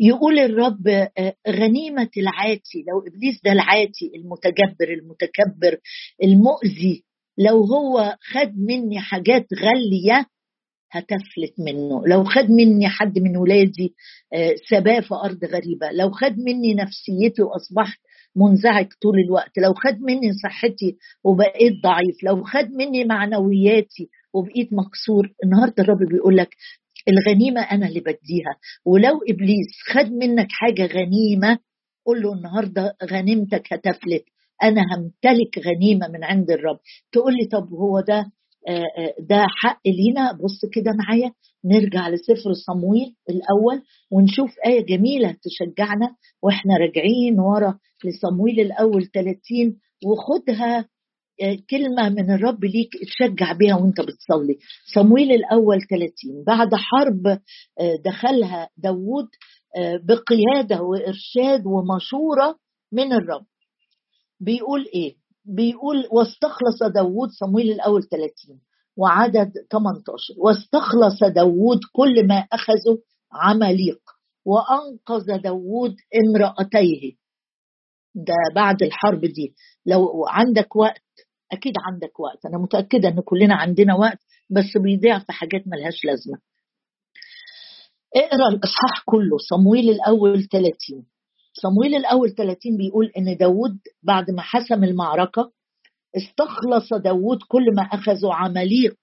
يقول 0.00 0.38
الرب 0.38 0.88
آه، 0.88 1.34
غنيمة 1.48 2.10
العاتي 2.16 2.84
لو 2.88 2.98
إبليس 3.06 3.40
ده 3.44 3.52
العاتي 3.52 4.12
المتجبر 4.14 4.88
المتكبر 4.92 5.78
المؤذي 6.22 7.04
لو 7.38 7.64
هو 7.64 8.16
خد 8.20 8.52
مني 8.56 9.00
حاجات 9.00 9.46
غالية 9.54 10.26
هتفلت 10.90 11.54
منه. 11.58 12.02
لو 12.06 12.24
خد 12.24 12.50
مني 12.50 12.88
حد 12.88 13.18
من 13.18 13.36
ولادي 13.36 13.94
آه، 14.34 14.54
سباه 14.70 15.00
في 15.00 15.14
أرض 15.14 15.44
غريبة. 15.44 15.90
لو 15.92 16.10
خد 16.10 16.38
مني 16.38 16.74
نفسيتي 16.74 17.42
وأصبحت 17.42 17.98
منزعج 18.36 18.86
طول 19.02 19.18
الوقت. 19.18 19.58
لو 19.58 19.74
خد 19.74 20.00
مني 20.00 20.32
صحتي 20.42 20.96
وبقيت 21.24 21.82
ضعيف. 21.82 22.16
لو 22.22 22.44
خد 22.44 22.70
مني 22.70 23.04
معنوياتي 23.04 24.08
وبقيت 24.34 24.68
مكسور. 24.72 25.32
النهارده 25.44 25.82
الرب 25.82 25.98
بيقول 25.98 26.36
لك 26.36 26.48
الغنيمة 27.08 27.60
أنا 27.60 27.86
اللي 27.88 28.00
بديها. 28.00 28.56
ولو 28.84 29.20
إبليس 29.30 29.68
خد 29.92 30.12
منك 30.12 30.46
حاجة 30.50 30.86
غنيمة 30.86 31.58
قول 32.06 32.22
له 32.22 32.32
النهارده 32.32 32.96
غنيمتك 33.04 33.72
هتفلت. 33.72 34.24
أنا 34.62 34.80
همتلك 34.82 35.58
غنيمة 35.66 36.08
من 36.08 36.24
عند 36.24 36.50
الرب. 36.50 36.78
تقول 37.12 37.32
لي 37.34 37.44
طب 37.46 37.68
هو 37.72 38.00
ده 38.00 38.32
ده 39.20 39.44
حق 39.62 39.80
لينا؟ 39.86 40.32
بص 40.32 40.60
كده 40.74 40.92
معايا. 40.92 41.32
نرجع 41.64 42.08
لسفر 42.08 42.52
صمويل 42.66 43.14
الأول 43.30 43.82
ونشوف 44.10 44.50
آية 44.66 44.86
جميلة 44.86 45.36
تشجعنا 45.42 46.16
وإحنا 46.42 46.76
راجعين 46.76 47.40
ورا 47.40 47.78
لصمويل 48.04 48.60
الأول 48.60 49.06
30 49.06 49.36
وخدها 50.06 50.88
كلمة 51.70 52.08
من 52.08 52.30
الرب 52.30 52.64
ليك 52.64 52.90
تشجع 53.02 53.52
بيها 53.52 53.76
وانت 53.76 54.00
بتصلي. 54.00 54.58
صمويل 54.94 55.32
الأول 55.32 55.78
30 55.90 56.44
بعد 56.46 56.74
حرب 56.74 57.40
دخلها 58.04 58.68
داوود 58.76 59.28
بقيادة 60.04 60.82
وإرشاد 60.82 61.66
ومشورة 61.66 62.58
من 62.92 63.12
الرب. 63.12 63.46
بيقول 64.40 64.86
إيه؟ 64.94 65.14
بيقول 65.44 66.08
واستخلص 66.12 66.82
داوود 66.94 67.28
صمويل 67.30 67.72
الأول 67.72 68.02
30 68.02 68.60
وعدد 68.96 69.52
18 69.72 70.34
واستخلص 70.38 71.24
داوود 71.34 71.80
كل 71.92 72.26
ما 72.26 72.46
أخذه 72.52 72.98
عماليق. 73.32 74.00
وأنقذ 74.44 75.42
داوود 75.42 75.96
امرأتيه. 76.26 77.12
ده 78.14 78.34
بعد 78.54 78.82
الحرب 78.82 79.20
دي. 79.20 79.54
لو 79.86 80.26
عندك 80.28 80.76
وقت 80.76 81.02
أكيد 81.52 81.72
عندك 81.86 82.20
وقت. 82.20 82.46
أنا 82.46 82.58
متأكدة 82.58 83.08
إن 83.08 83.20
كلنا 83.20 83.54
عندنا 83.54 83.94
وقت 83.94 84.18
بس 84.50 84.76
بيضيع 84.82 85.18
في 85.18 85.32
حاجات 85.32 85.62
ملهاش 85.66 86.04
لازمة. 86.04 86.38
اقرأ 88.16 88.48
الإصحاح 88.48 89.02
كله 89.04 89.38
صمويل 89.50 89.90
الأول 89.90 90.44
30 90.48 90.72
صمويل 91.62 91.94
الأول 91.94 92.34
30 92.34 92.76
بيقول 92.76 93.12
إن 93.18 93.36
داود 93.36 93.78
بعد 94.02 94.30
ما 94.30 94.42
حسم 94.42 94.84
المعركة 94.84 95.52
استخلص 96.16 96.94
داود 96.94 97.38
كل 97.48 97.74
ما 97.76 97.82
أخذه 97.82 98.32
عماليق. 98.32 98.96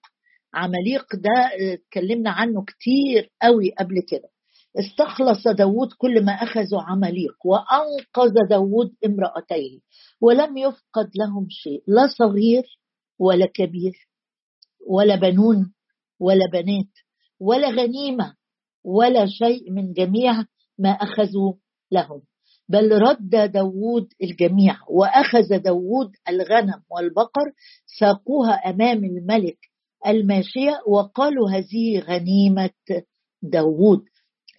عماليق 0.53 1.05
ده 1.15 1.73
اتكلمنا 1.73 2.29
عنه 2.31 2.63
كتير 2.65 3.29
قوي 3.41 3.71
قبل 3.79 3.95
كده. 4.09 4.29
استخلص 4.79 5.47
داود 5.47 5.93
كل 5.97 6.25
ما 6.25 6.31
أخذوا 6.31 6.81
عماليق 6.81 7.35
وأنقذ 7.45 8.33
داود 8.49 8.95
امرأتيه 9.05 9.79
ولم 10.21 10.57
يفقد 10.57 11.09
لهم 11.15 11.47
شيء 11.49 11.83
لا 11.87 12.07
صغير 12.17 12.63
ولا 13.19 13.45
كبير 13.45 14.07
ولا 14.87 15.15
بنون 15.15 15.73
ولا 16.19 16.45
بنات 16.53 16.91
ولا 17.39 17.69
غنيمة 17.69 18.35
ولا 18.83 19.25
شيء 19.25 19.71
من 19.71 19.93
جميع 19.93 20.43
ما 20.79 20.89
أخذوا 20.89 21.53
لهم. 21.91 22.21
بل 22.69 22.91
رد 22.91 23.29
داود 23.29 24.07
الجميع 24.23 24.77
وأخذ 24.89 25.57
داود 25.57 26.11
الغنم 26.29 26.83
والبقر 26.89 27.51
ساقوها 27.99 28.53
أمام 28.53 29.03
الملك 29.03 29.57
الماشية 30.07 30.81
وقالوا 30.87 31.49
هذه 31.49 31.99
غنيمة 31.99 32.69
داود 33.41 34.03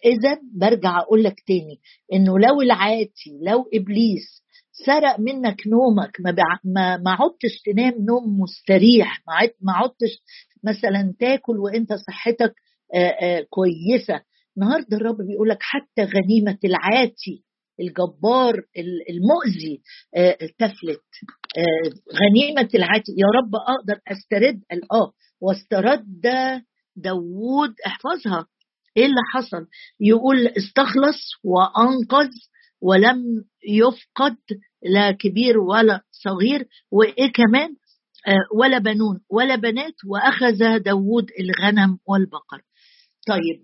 إذا 0.05 0.39
برجع 0.53 0.97
أقول 0.99 1.23
لك 1.23 1.35
تاني 1.47 1.79
إنه 2.13 2.39
لو 2.39 2.61
العاتي 2.61 3.39
لو 3.41 3.69
إبليس 3.73 4.45
سرق 4.85 5.19
منك 5.19 5.67
نومك 5.67 6.17
ما 6.19 6.35
ما 6.63 6.97
ما 6.97 7.11
عدتش 7.11 7.61
تنام 7.65 7.93
نوم 7.93 8.39
مستريح 8.39 9.23
ما 9.61 9.73
عدتش 9.73 10.21
مثلا 10.63 11.13
تاكل 11.19 11.59
وإنت 11.59 11.93
صحتك 11.93 12.53
آآ 12.95 13.15
آآ 13.21 13.45
كويسة. 13.49 14.21
النهارده 14.57 14.97
الرب 14.97 15.17
بيقول 15.17 15.49
لك 15.49 15.57
حتى 15.61 16.01
غنيمة 16.03 16.57
العاتي 16.65 17.43
الجبار 17.79 18.63
المؤذي 19.09 19.81
تفلت 20.59 21.09
غنيمة 22.21 22.69
العاتي. 22.75 23.11
يا 23.11 23.27
رب 23.37 23.55
أقدر 23.55 23.99
أسترد 24.07 24.61
آه 24.93 25.11
واسترد 25.41 26.21
داوود 26.95 27.73
احفظها. 27.87 28.45
إيه 28.97 29.05
اللي 29.05 29.21
حصل؟ 29.33 29.67
يقول 29.99 30.47
استخلص 30.47 31.31
وأنقذ 31.43 32.29
ولم 32.81 33.23
يفقد 33.67 34.37
لا 34.83 35.11
كبير 35.11 35.57
ولا 35.57 36.01
صغير 36.11 36.67
وإيه 36.91 37.31
كمان؟ 37.31 37.75
ولا 38.55 38.77
بنون 38.77 39.21
ولا 39.29 39.55
بنات 39.55 39.93
وأخذ 40.07 40.77
داوود 40.77 41.27
الغنم 41.39 41.97
والبقر. 42.07 42.61
طيب 43.27 43.63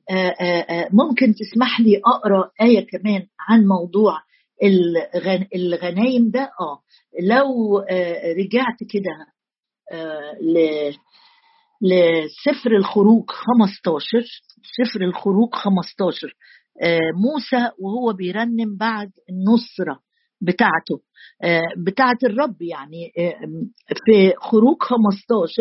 ممكن 0.93 1.33
تسمح 1.35 1.79
لي 1.79 2.01
أقرأ 2.05 2.51
آية 2.61 2.87
كمان 2.87 3.27
عن 3.39 3.65
موضوع 3.67 4.17
الغنايم 5.55 6.31
ده؟ 6.31 6.51
آه 6.61 6.81
لو 7.23 7.77
رجعت 8.37 8.77
كده 8.89 9.27
لسفر 11.81 12.75
الخروج 12.77 13.23
15 13.29 14.01
سفر 14.77 15.01
الخروج 15.01 15.49
15 15.53 16.33
موسى 17.23 17.71
وهو 17.79 18.13
بيرنم 18.13 18.77
بعد 18.77 19.11
النصرة 19.29 19.99
بتاعته. 20.41 21.01
بتاعة 21.77 22.17
الرب 22.23 22.61
يعني. 22.61 23.11
في 24.05 24.33
خروج 24.37 24.77
15 24.81 25.51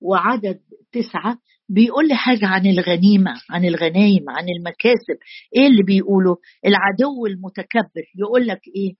وعدد 0.00 0.60
تسعة 0.92 1.38
بيقول 1.68 2.08
لي 2.08 2.14
حاجة 2.14 2.46
عن 2.46 2.66
الغنيمة 2.66 3.32
عن 3.50 3.64
الغنايم 3.64 4.30
عن 4.30 4.46
المكاسب. 4.58 5.18
إيه 5.56 5.66
اللي 5.66 5.82
بيقوله؟ 5.82 6.36
العدو 6.66 7.26
المتكبر. 7.26 8.04
يقول 8.18 8.46
لك 8.46 8.60
إيه؟ 8.76 8.94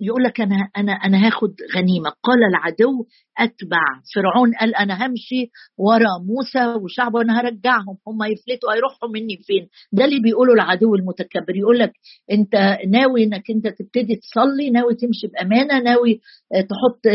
يقول 0.00 0.22
لك 0.22 0.40
أنا 0.40 0.68
أنا 0.76 0.92
أنا 0.92 1.26
هاخد 1.26 1.54
غنيمة. 1.76 2.10
قال 2.22 2.44
العدو 2.50 3.06
أتبع. 3.38 3.82
فرعون 4.14 4.54
قال 4.60 4.74
أنا 4.74 5.06
همشي 5.06 5.50
ورا 5.78 6.18
موسى 6.26 6.66
وشعبه 6.82 7.18
وأنا 7.18 7.40
هرجعهم. 7.40 7.96
هم 8.06 8.22
يفلتوا 8.22 8.74
هيروحوا 8.74 9.08
مني 9.08 9.36
فين؟ 9.46 9.68
ده 9.92 10.04
اللي 10.04 10.20
بيقوله 10.20 10.52
العدو 10.54 10.94
المتكبر. 10.94 11.56
يقول 11.56 11.78
لك 11.78 11.92
أنت 12.32 12.78
ناوي 12.88 13.24
إنك 13.24 13.50
أنت 13.50 13.68
تبتدي 13.68 14.16
تصلي 14.16 14.70
ناوي 14.70 14.94
تمشي 14.94 15.26
بأمانة 15.26 15.78
ناوي 15.80 16.20
تحط 16.52 17.06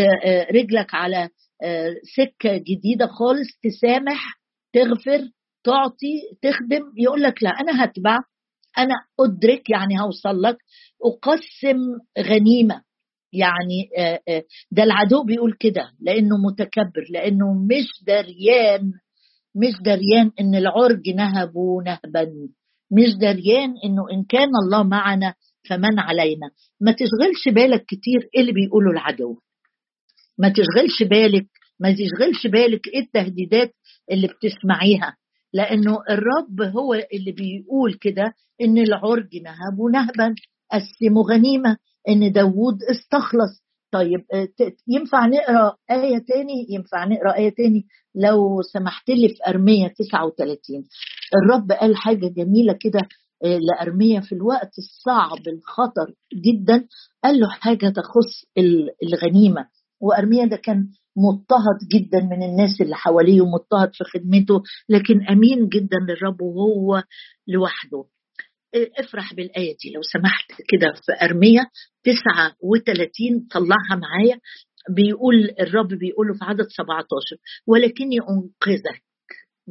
رجلك 0.55 0.93
على 0.93 1.29
سكة 2.17 2.57
جديدة 2.57 3.07
خالص 3.07 3.47
تسامح 3.63 4.39
تغفر 4.73 5.29
تعطي 5.63 6.15
تخدم. 6.41 6.83
يقول 6.97 7.21
لك 7.21 7.43
لا 7.43 7.49
أنا 7.49 7.83
هتبع. 7.83 8.17
أنا 8.77 8.95
أدرك 9.19 9.69
يعني 9.69 10.01
هوصل 10.01 10.41
لك 10.41 10.57
أقسم 11.05 11.77
غنيمة. 12.19 12.81
يعني 13.33 13.89
ده 14.71 14.83
العدو 14.83 15.23
بيقول 15.23 15.53
كده 15.59 15.91
لأنه 16.01 16.37
متكبر 16.37 17.05
لأنه 17.09 17.53
مش 17.53 18.03
دريان 18.07 18.91
مش 19.55 19.73
دريان 19.85 20.31
إن 20.39 20.55
العرج 20.55 21.09
نهبوا 21.09 21.83
نهبا 21.83 22.31
مش 22.91 23.15
دريان 23.21 23.73
إنه 23.85 24.03
إن 24.13 24.23
كان 24.29 24.49
الله 24.63 24.83
معنا 24.83 25.33
فمن 25.69 25.99
علينا. 25.99 26.49
ما 26.81 26.91
تشغلش 26.91 27.55
بالك 27.55 27.85
كتير 27.85 28.29
إيه 28.35 28.41
اللي 28.41 28.51
بيقوله 28.51 28.91
العدو. 28.91 29.35
ما 30.37 30.49
تشغلش 30.49 31.03
بالك 31.09 31.47
ما 31.79 31.91
تشغلش 31.93 32.47
بالك 32.47 32.87
إيه 32.87 32.99
التهديدات 33.01 33.73
اللي 34.11 34.27
بتسمعيها. 34.27 35.17
لأنه 35.53 35.97
الرب 36.09 36.61
هو 36.61 36.93
اللي 36.93 37.31
بيقول 37.31 37.93
كده 37.93 38.33
إن 38.61 38.77
العرج 38.77 39.35
نهب 39.43 39.81
نهبا 39.93 40.35
قسموا 40.71 41.23
غنيمة 41.31 41.77
إن 42.09 42.31
داوود 42.31 42.77
استخلص. 42.83 43.63
طيب 43.91 44.25
ينفع 44.87 45.25
نقرأ 45.25 45.75
آية 45.91 46.17
تاني؟ 46.27 46.67
ينفع 46.69 47.05
نقرأ 47.05 47.35
آية 47.37 47.49
تاني؟ 47.55 47.85
لو 48.15 48.61
سمحت 48.61 49.09
لي 49.09 49.29
في 49.29 49.35
أرمية 49.47 49.87
39 49.87 50.83
الرب 51.43 51.71
قال 51.71 51.95
حاجة 51.97 52.27
جميلة 52.27 52.73
كده 52.81 52.99
لأرمية 53.43 54.19
في 54.19 54.31
الوقت 54.35 54.71
الصعب 54.77 55.47
الخطر 55.47 56.13
جدا 56.45 56.87
قال 57.23 57.39
له 57.39 57.49
حاجة 57.49 57.89
تخص 57.89 58.45
الغنيمة. 59.03 59.65
وأرمية 60.01 60.45
ده 60.45 60.57
كان 60.57 60.87
مضطهد 61.27 61.79
جدا 61.91 62.19
من 62.19 62.43
الناس 62.43 62.81
اللي 62.81 62.95
حواليه 62.95 63.41
ومضطهد 63.41 63.89
في 63.93 64.03
خدمته 64.03 64.61
لكن 64.89 65.27
أمين 65.27 65.67
جدا 65.69 65.97
للرب 66.09 66.41
وهو 66.41 67.03
لوحده. 67.47 68.03
افرح 68.99 69.33
بالآية 69.33 69.75
دي 69.83 69.91
لو 69.95 70.01
سمحت 70.01 70.51
كده 70.69 70.93
في 71.05 71.25
أرمية 71.25 71.61
39 72.03 73.47
طلعها 73.51 73.95
معايا. 74.01 74.39
بيقول 74.95 75.35
الرب 75.59 75.87
بيقوله 75.87 76.33
في 76.33 76.45
عدد 76.45 76.67
17 76.77 77.07
ولكني 77.67 78.17
أنقذك 78.19 79.01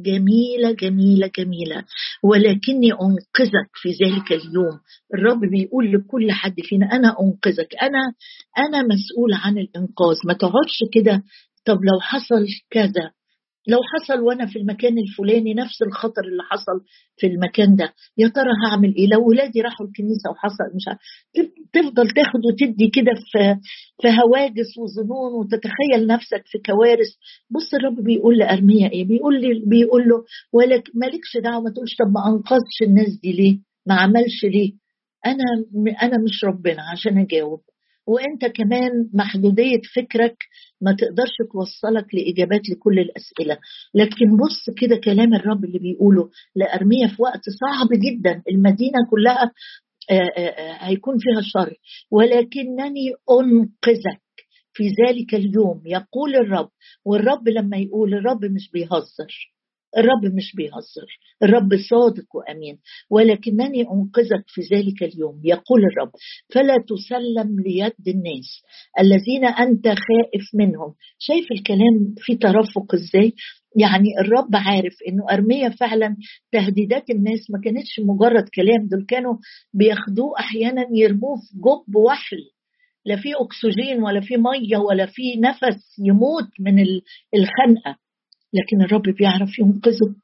جميلة 0.05 0.71
جميلة 0.71 1.31
جميلة. 1.37 1.83
ولكني 2.23 2.91
أنقذك 2.91 3.69
في 3.73 3.89
ذلك 3.89 4.31
اليوم. 4.31 4.79
الرب 5.13 5.39
بيقول 5.51 5.91
لكل 5.91 6.31
حد 6.31 6.55
فينا 6.63 6.85
أنا 6.85 7.15
أنقذك. 7.21 7.75
أنا 7.81 8.13
أنا 8.57 8.81
مسؤول 8.81 9.33
عن 9.33 9.57
الإنقاذ. 9.57 10.15
ما 10.25 10.33
تقعدش 10.33 10.79
كده. 10.93 11.23
طب 11.65 11.77
لو 11.83 11.99
حصل 12.01 12.45
كذا 12.69 13.11
لو 13.67 13.79
حصل 13.93 14.19
وأنا 14.21 14.45
في 14.45 14.59
المكان 14.59 14.97
الفلاني 14.97 15.53
نفس 15.53 15.81
الخطر 15.81 16.23
اللي 16.31 16.43
حصل 16.43 16.81
في 17.17 17.27
المكان 17.27 17.75
ده 17.75 17.93
يا 18.17 18.27
ترى 18.27 18.51
هعمل 18.65 18.95
إيه؟ 18.95 19.07
لو 19.07 19.27
ولادي 19.27 19.61
راحوا 19.61 19.85
الكنيسة 19.85 20.29
وحصل 20.31 20.63
مش 20.75 20.87
عارف 20.87 20.99
تفضل 21.73 22.09
تاخد 22.09 22.45
وتدي 22.45 22.87
كده 22.93 23.11
في 23.31 23.55
في 24.01 24.07
هواجس 24.07 24.77
وظنون 24.77 25.33
وتتخيل 25.39 26.07
نفسك 26.07 26.43
في 26.45 26.57
كوارث. 26.65 27.07
بص 27.49 27.73
الرب 27.73 28.03
بيقول 28.03 28.37
لأرميا 28.37 28.91
إيه؟ 28.91 29.05
بيقول 29.07 29.41
لي 29.41 29.61
بيقول 29.65 30.09
له 30.09 30.23
ولك 30.53 30.83
مالكش 30.95 31.37
دعوة 31.43 31.61
ما 31.63 31.69
تقولش 31.69 31.95
طب 31.99 32.11
ما 32.11 32.27
أنقذش 32.27 32.77
الناس 32.87 33.19
دي 33.23 33.31
ليه؟ 33.33 33.57
ما 33.87 33.95
عملش 33.95 34.43
ليه؟ 34.43 34.71
أنا 35.25 35.43
أنا 36.03 36.17
مش 36.23 36.43
ربنا 36.43 36.81
عشان 36.91 37.17
أجاوب. 37.17 37.61
وانت 38.09 38.45
كمان 38.55 38.91
محدودية 39.13 39.81
فكرك 39.95 40.37
ما 40.81 40.91
تقدرش 40.99 41.35
توصلك 41.53 42.15
لإجابات 42.15 42.69
لكل 42.69 42.99
الأسئلة. 42.99 43.57
لكن 43.93 44.37
بص 44.37 44.69
كده 44.81 44.95
كلام 45.03 45.33
الرب 45.33 45.65
اللي 45.65 45.79
بيقوله 45.79 46.29
لارميا 46.55 47.07
في 47.07 47.21
وقت 47.21 47.41
صعب 47.61 47.87
جدا. 47.91 48.43
المدينة 48.51 48.97
كلها 49.11 49.51
هيكون 50.79 51.15
فيها 51.17 51.41
شر. 51.41 51.73
ولكنني 52.11 53.13
أنقذك 53.31 54.21
في 54.73 54.83
ذلك 54.87 55.35
اليوم 55.35 55.81
يقول 55.85 56.35
الرب. 56.35 56.69
والرب 57.05 57.49
لما 57.49 57.77
يقول 57.77 58.13
الرب 58.13 58.45
مش 58.45 58.71
بيهزر. 58.73 59.58
الرب 59.97 60.35
مش 60.35 60.55
بيهزر. 60.55 61.07
الرب 61.43 61.69
صادق 61.89 62.35
وأمين. 62.35 62.77
ولكنني 63.09 63.81
أنقذك 63.81 64.43
في 64.47 64.61
ذلك 64.61 65.03
اليوم 65.03 65.41
يقول 65.43 65.81
الرب. 65.91 66.11
فلا 66.53 66.75
تسلم 66.87 67.59
ليد 67.59 68.07
الناس 68.07 68.63
الذين 68.99 69.45
أنت 69.45 69.87
خائف 69.87 70.45
منهم. 70.53 70.93
شايف 71.19 71.51
الكلام 71.51 72.13
في 72.17 72.35
ترفق 72.35 72.95
إزاي؟ 72.95 73.33
يعني 73.75 74.07
الرب 74.21 74.49
عارف 74.55 74.93
إنه 75.07 75.25
أرمية 75.31 75.69
فعلا 75.69 76.15
تهديدات 76.51 77.09
الناس 77.09 77.39
ما 77.49 77.61
كانتش 77.63 77.99
مجرد 77.99 78.49
كلام 78.55 78.87
دول 78.91 79.05
كانوا 79.05 79.33
بياخدوه 79.73 80.39
أحيانا 80.39 80.85
يرموه 80.93 81.35
في 81.35 81.57
جب 81.57 81.95
وحل. 81.95 82.43
لا 83.05 83.15
في 83.15 83.29
أكسجين 83.33 84.03
ولا 84.03 84.21
في 84.21 84.37
مية 84.37 84.77
ولا 84.77 85.05
في 85.05 85.35
نفس 85.39 85.99
يموت 85.99 86.49
من 86.59 86.79
الخنقة. 87.35 88.08
لكن 88.53 88.81
الرب 88.81 89.15
بيعرف 89.17 89.59
ينقذه 89.59 90.15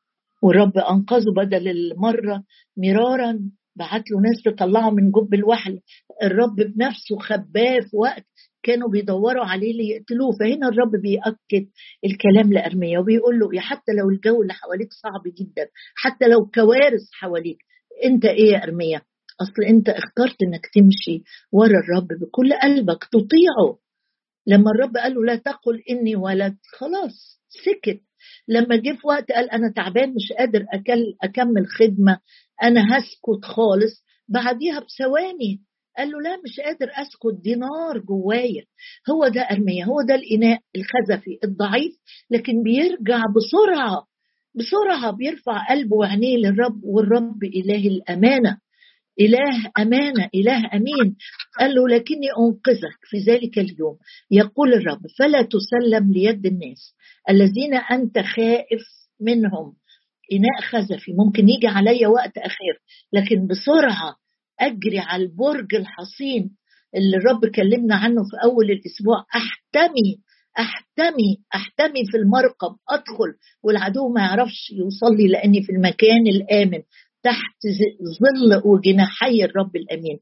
والرب 0.44 0.78
أنقذه 0.78 1.34
بدل 1.38 1.68
المرة 1.68 2.44
مرارا. 2.78 3.40
بعت 3.78 4.04
له 4.12 4.22
ناس 4.22 4.44
تطلعه 4.46 4.90
من 4.90 5.12
جب 5.12 5.34
الوحل. 5.34 5.80
الرب 6.24 6.56
بنفسه 6.56 7.18
خباه 7.20 7.80
في 7.80 7.98
وقت 7.98 8.26
كانوا 8.64 8.90
بيدوروا 8.90 9.46
عليه 9.46 9.74
ليقتلوه. 9.74 10.32
فهنا 10.40 10.68
الرب 10.68 10.92
بيأكد 11.02 11.68
الكلام 12.06 12.54
لأرميا 12.54 13.00
وبيقول 13.00 13.40
له 13.40 13.60
حتى 13.60 13.92
لو 14.00 14.10
الجو 14.10 14.42
اللي 14.42 14.54
حواليك 14.54 14.94
صعب 14.94 15.24
جدا 15.40 15.68
حتى 15.96 16.26
لو 16.28 16.46
كوارث 16.46 17.02
حواليك. 17.14 17.58
أنت 18.06 18.26
إيه 18.26 18.52
يا 18.52 18.64
أرميا؟ 18.64 19.02
أصل 19.42 19.64
أنت 19.70 19.90
اخترت 19.90 20.36
إنك 20.44 20.66
تمشي 20.74 21.24
ورا 21.52 21.80
الرب 21.80 22.08
بكل 22.22 22.54
قلبك 22.54 23.04
تطيعه. 23.04 23.80
لما 24.48 24.72
الرب 24.72 24.98
قال 24.98 25.14
له 25.14 25.24
لا 25.26 25.36
تقل 25.36 25.84
إني 25.90 26.16
ولد 26.16 26.58
خلاص 26.80 27.42
سكت. 27.50 28.02
لما 28.48 28.76
جه 28.76 28.92
في 29.02 29.08
وقت 29.08 29.32
قال 29.32 29.52
أنا 29.52 29.72
تعبان 29.76 30.10
مش 30.10 30.34
قادر 30.40 30.66
أكل 30.74 31.04
أكمل 31.24 31.68
خدمة 31.68 32.20
أنا 32.64 32.82
هسكت 32.98 33.46
خالص. 33.46 34.06
بعديها 34.28 34.80
بثواني 34.80 35.62
قال 35.98 36.12
له 36.12 36.22
لا 36.22 36.38
مش 36.46 36.60
قادر 36.60 36.92
أسكت 36.94 37.42
دي 37.44 37.56
نار 37.56 38.00
جوايا. 38.00 38.64
هو 39.10 39.28
ده 39.28 39.42
أرميا 39.42 39.86
هو 39.86 40.02
ده 40.02 40.16
الإناء 40.16 40.60
الخزفي 40.76 41.40
الضعيف 41.44 41.94
لكن 42.32 42.64
بيرجع 42.64 43.22
بسرعة 43.36 44.06
بسرعة 44.56 45.12
بيرفع 45.12 45.70
قلبه 45.70 45.96
وعينيه 45.96 46.38
للرب 46.38 46.84
والرب 46.84 47.44
إله 47.44 47.88
الأمانة. 47.88 48.58
إله 49.20 49.72
أمانة 49.80 50.30
إله 50.36 50.70
أمين. 50.74 51.16
قال 51.60 51.76
له 51.76 51.88
لكني 51.88 52.28
أنقذك 52.40 52.98
في 53.04 53.18
ذلك 53.18 53.60
اليوم. 53.60 53.98
يقول 54.32 54.74
الرب 54.74 55.02
فلا 55.20 55.42
تسلم 55.42 56.12
ليد 56.12 56.46
الناس 56.46 56.96
الذين 57.30 57.74
أنت 57.74 58.20
خائف 58.20 58.84
منهم. 59.22 59.74
إناء 60.32 60.62
خزفي 60.62 61.14
ممكن 61.14 61.50
يجي 61.50 61.68
علي 61.68 62.06
وقت 62.06 62.38
أخير 62.38 62.82
لكن 63.14 63.48
بسرعة 63.48 64.16
أجري 64.60 65.00
على 65.00 65.24
البرج 65.24 65.76
الحصين 65.76 66.52
اللي 66.96 67.18
الرب 67.18 67.46
كلمنا 67.46 67.96
عنه 67.96 68.24
في 68.24 68.44
أول 68.44 68.72
الأسبوع. 68.72 69.26
أحتمي 69.36 70.20
أحتمي 70.60 71.38
أحتمي 71.56 72.06
في 72.06 72.18
المرقب 72.18 72.76
أدخل 72.90 73.32
والعدو 73.64 74.10
ما 74.10 74.22
يعرفش 74.22 74.72
يوصل 74.72 75.16
لي 75.18 75.28
لأني 75.28 75.64
في 75.64 75.72
المكان 75.72 76.28
الآمن. 76.28 76.82
تحت 77.26 77.60
ظل 78.22 78.62
وجناحي 78.66 79.44
الرب 79.44 79.76
الأمين. 79.76 80.20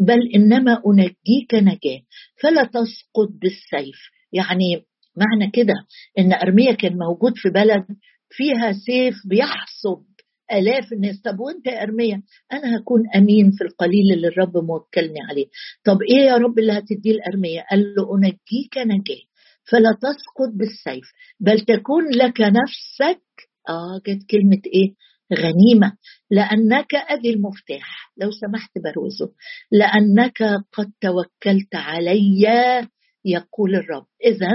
بل 0.00 0.18
إنما 0.34 0.82
أنجيك 0.86 1.54
نجاة. 1.54 2.00
فلا 2.42 2.64
تسقط 2.64 3.28
بالسيف. 3.40 3.96
يعني 4.32 4.84
معنى 5.16 5.50
كده 5.52 5.74
إن 6.18 6.32
أرميا 6.32 6.72
كان 6.72 6.98
موجود 6.98 7.32
في 7.36 7.48
بلد 7.48 7.84
فيها 8.30 8.72
سيف 8.72 9.14
بيحصد 9.30 10.04
آلاف 10.52 10.92
الناس. 10.92 11.20
طب 11.20 11.40
وأنت 11.40 11.66
يا 11.66 11.82
أرميا؟ 11.82 12.22
أنا 12.52 12.78
هكون 12.78 13.00
أمين 13.16 13.50
في 13.50 13.64
القليل 13.64 14.12
اللي 14.12 14.28
الرب 14.28 14.56
موكلني 14.56 15.20
عليه. 15.30 15.46
طب 15.84 15.98
إيه 16.02 16.24
يا 16.26 16.36
رب 16.36 16.58
اللي 16.58 16.72
هتديه 16.72 17.12
لأرميا؟ 17.12 17.64
قال 17.70 17.94
له 17.94 18.14
أنجيك 18.16 18.78
نجاة. 18.78 19.24
فلا 19.70 19.92
تسقط 20.02 20.50
بالسيف. 20.54 21.04
بل 21.40 21.60
تكون 21.60 22.04
لك 22.14 22.40
نفسك. 22.40 23.22
آه 23.68 23.98
جت 24.06 24.22
كلمة 24.30 24.62
إيه؟ 24.74 24.94
غنيمة. 25.34 25.92
لأنك 26.30 26.94
أدي 26.94 27.30
المفتاح. 27.30 28.12
لو 28.16 28.30
سمحت 28.30 28.70
بروزه 28.84 29.32
لأنك 29.72 30.42
قد 30.72 30.92
توكلت 31.00 31.74
علي 31.74 32.46
يقول 33.24 33.74
الرب. 33.74 34.06
إذا 34.24 34.48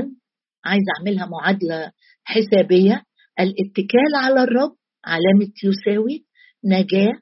عايز 0.65 0.83
أعملها 0.97 1.25
معادلة 1.25 1.91
حسابية. 2.23 3.03
الاتكال 3.39 4.15
على 4.15 4.43
الرب 4.43 4.75
علامة 5.05 5.51
يساوي 5.63 6.25
نجاة 6.65 7.19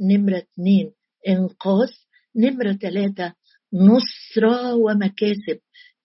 نمرة 0.00 0.38
اثنين 0.38 0.92
إنقاذ 1.28 1.90
نمرة 2.36 2.72
ثلاثة 2.72 3.34
نصرة 3.72 4.74
ومكاسب. 4.74 5.58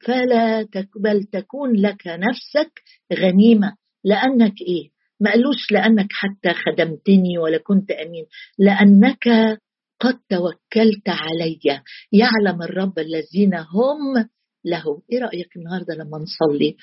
فلا 0.06 0.64
تقبل 0.64 1.24
تكون 1.24 1.76
لك 1.76 2.08
نفسك 2.08 2.82
غنيمة. 3.14 3.76
لأنك 4.04 4.62
إيه؟ 4.62 4.93
ما 5.24 5.32
قالوش 5.32 5.72
لأنك 5.72 6.08
حتى 6.12 6.54
خدمتني 6.54 7.38
ولا 7.38 7.58
كنت 7.58 7.92
أمين 7.92 8.26
لأنك 8.60 9.28
قد 10.00 10.20
توكلت 10.30 11.08
علي. 11.10 11.60
يعلم 12.12 12.62
الرب 12.62 13.00
الذين 13.00 13.54
هم 13.56 14.30
له. 14.66 15.02
إيه 15.12 15.20
رأيك 15.20 15.56
النهاردة 15.58 15.94
لما 15.96 16.18
نصلي؟ 16.18 16.76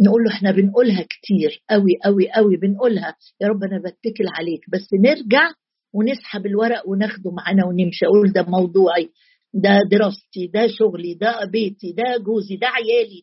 نقول 0.00 0.22
له 0.24 0.30
إحنا 0.32 0.50
بنقولها 0.50 1.02
كتير 1.02 1.62
قوي 1.70 1.92
قوي 2.04 2.30
قوي 2.32 2.56
بنقولها. 2.56 3.16
يا 3.40 3.48
رب 3.48 3.62
أنا 3.64 3.78
بتكل 3.78 4.24
عليك 4.38 4.60
بس 4.72 4.88
نرجع 4.94 5.50
ونسحب 5.94 6.46
الورق 6.46 6.88
وناخده 6.88 7.30
معانا 7.30 7.66
ونمشي. 7.66 8.06
أقول 8.06 8.32
ده 8.32 8.42
موضوعي 8.42 9.10
ده 9.54 9.80
دراستي 9.90 10.46
ده 10.54 10.66
شغلي 10.78 11.14
ده 11.14 11.34
بيتي 11.52 11.92
ده 11.92 12.16
جوزي 12.24 12.56
ده 12.56 12.66
عيالي. 12.66 13.22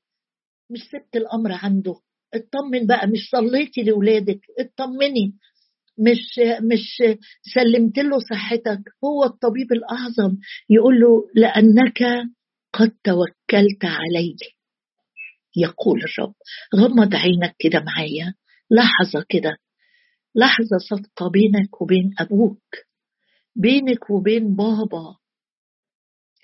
مش 0.71 0.79
سبت 0.91 1.15
الأمر 1.15 1.51
عنده. 1.51 1.95
اطمن 2.33 2.87
بقى 2.87 3.07
مش 3.07 3.19
صليتي 3.31 3.81
لاولادك 3.83 4.39
اطمني. 4.59 5.33
مش 5.99 6.39
مش 6.71 7.03
سلمت 7.53 7.97
له 7.99 8.19
صحتك. 8.29 8.79
هو 9.03 9.23
الطبيب 9.23 9.71
الأعظم 9.71 10.37
يقول 10.69 10.99
له 10.99 11.29
لأنك 11.35 11.99
قد 12.73 12.91
توكلت 13.03 13.85
علي 13.85 14.35
يقول 15.55 15.99
الرب. 16.03 16.33
غمض 16.75 17.15
عينك 17.15 17.55
كده 17.59 17.79
معايا. 17.79 18.33
لحظة 18.71 19.25
كده. 19.29 19.57
لحظة 20.35 20.77
صادقه 20.89 21.29
بينك 21.29 21.81
وبين 21.81 22.13
أبوك. 22.19 22.63
بينك 23.55 24.09
وبين 24.09 24.55
بابا. 24.55 25.15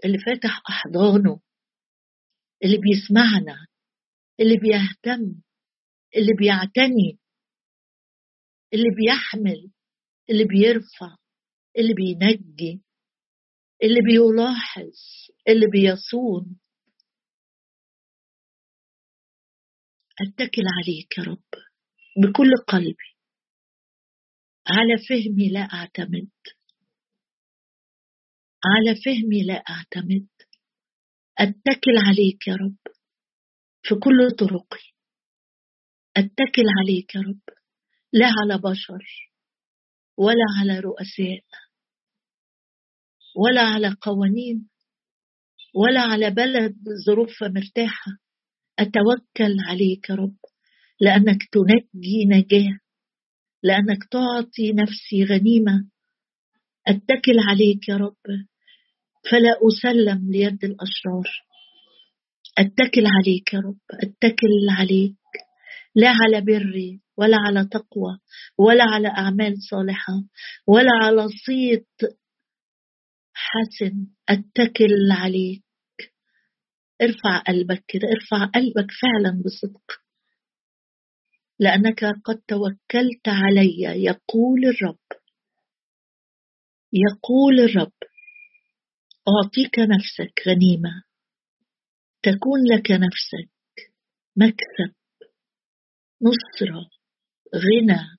اللي 0.05 0.17
فاتح 0.17 0.61
أحضانه. 0.69 1.39
اللي 2.63 2.77
بيسمعنا. 2.77 3.67
اللي 4.39 4.57
بيهتم. 4.57 5.35
اللي 6.15 6.33
بيعتني 6.39 7.19
اللي 8.73 8.89
بيحمل 8.97 9.71
اللي 10.29 10.43
بيرفع 10.43 11.15
اللي 11.77 11.93
بينجي 11.93 12.81
اللي 13.83 14.01
بيلاحظ 14.01 14.97
اللي 15.47 15.67
بيصون. 15.71 16.59
أتكل 20.21 20.63
عليك 20.77 21.17
يا 21.17 21.23
رب 21.23 21.43
بكل 22.17 22.51
قلبي. 22.67 23.09
على 24.67 24.97
فهمي 25.09 25.49
لا 25.49 25.59
أعتمد. 25.59 26.29
على 28.65 28.95
فهمي 29.05 29.43
لا 29.43 29.53
أعتمد. 29.69 30.27
أتكل 31.39 31.97
عليك 32.07 32.47
يا 32.47 32.55
رب 32.55 32.93
في 33.83 33.95
كل 33.95 34.35
طرقي. 34.39 34.88
أتكل 36.19 36.63
عليك 36.81 37.15
يا 37.15 37.21
رب. 37.21 37.55
لا 38.13 38.27
على 38.41 38.57
بشر 38.57 39.31
ولا 40.17 40.45
على 40.59 40.79
رؤساء 40.79 41.43
ولا 43.35 43.61
على 43.61 43.95
قوانين 44.01 44.69
ولا 45.75 46.01
على 46.01 46.29
بلد 46.29 46.75
ظروفها 47.07 47.47
مرتاحة. 47.47 48.11
أتوكل 48.79 49.55
عليك 49.67 50.09
يا 50.09 50.15
رب. 50.15 50.37
لأنك 51.01 51.43
تنجي 51.51 52.25
نجاة. 52.25 52.79
لأنك 53.63 54.03
تعطي 54.11 54.73
نفسي 54.73 55.23
غنيمة. 55.23 55.89
أتكل 56.87 57.39
عليك 57.49 57.89
يا 57.89 57.95
رب. 57.97 58.17
فلا 59.31 59.53
أسلم 59.67 60.31
ليد 60.31 60.63
الأشرار. 60.63 61.27
أتكل 62.57 63.03
عليك 63.05 63.53
يا 63.53 63.59
رب. 63.59 63.79
أتكل 64.03 64.69
عليك. 64.69 65.15
لا 65.99 66.09
على 66.09 66.41
بري 66.41 67.01
ولا 67.17 67.37
على 67.47 67.65
تقوى 67.65 68.19
ولا 68.57 68.83
على 68.83 69.07
أعمال 69.07 69.53
صالحة 69.69 70.13
ولا 70.67 70.91
على 71.03 71.27
صيت 71.45 71.87
حسن 73.33 74.07
أتكل 74.29 75.11
عليك. 75.11 75.63
ارفع 77.01 77.37
قلبك 77.47 77.83
كده 77.87 78.07
ارفع 78.07 78.45
قلبك 78.45 78.87
فعلا 79.01 79.41
بصدق. 79.45 79.91
لأنك 81.59 82.05
قد 82.25 82.41
توكلت 82.47 83.27
علي 83.27 84.03
يقول 84.03 84.65
الرب. 84.65 84.97
يقول 86.93 87.59
الرب. 87.59 87.91
أعطيك 89.27 89.79
نفسك 89.79 90.41
غنيمة. 90.47 91.03
تكون 92.23 92.59
لك 92.73 92.91
نفسك 92.91 93.49
مكسب. 94.35 94.98
نصرة 96.21 96.89
غنى 97.55 98.17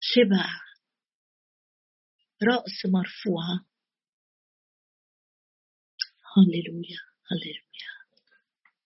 شبع 0.00 0.46
رأس 2.42 2.86
مرفوعة. 2.86 3.66
هللويا 6.36 6.98
هللويا. 7.30 7.71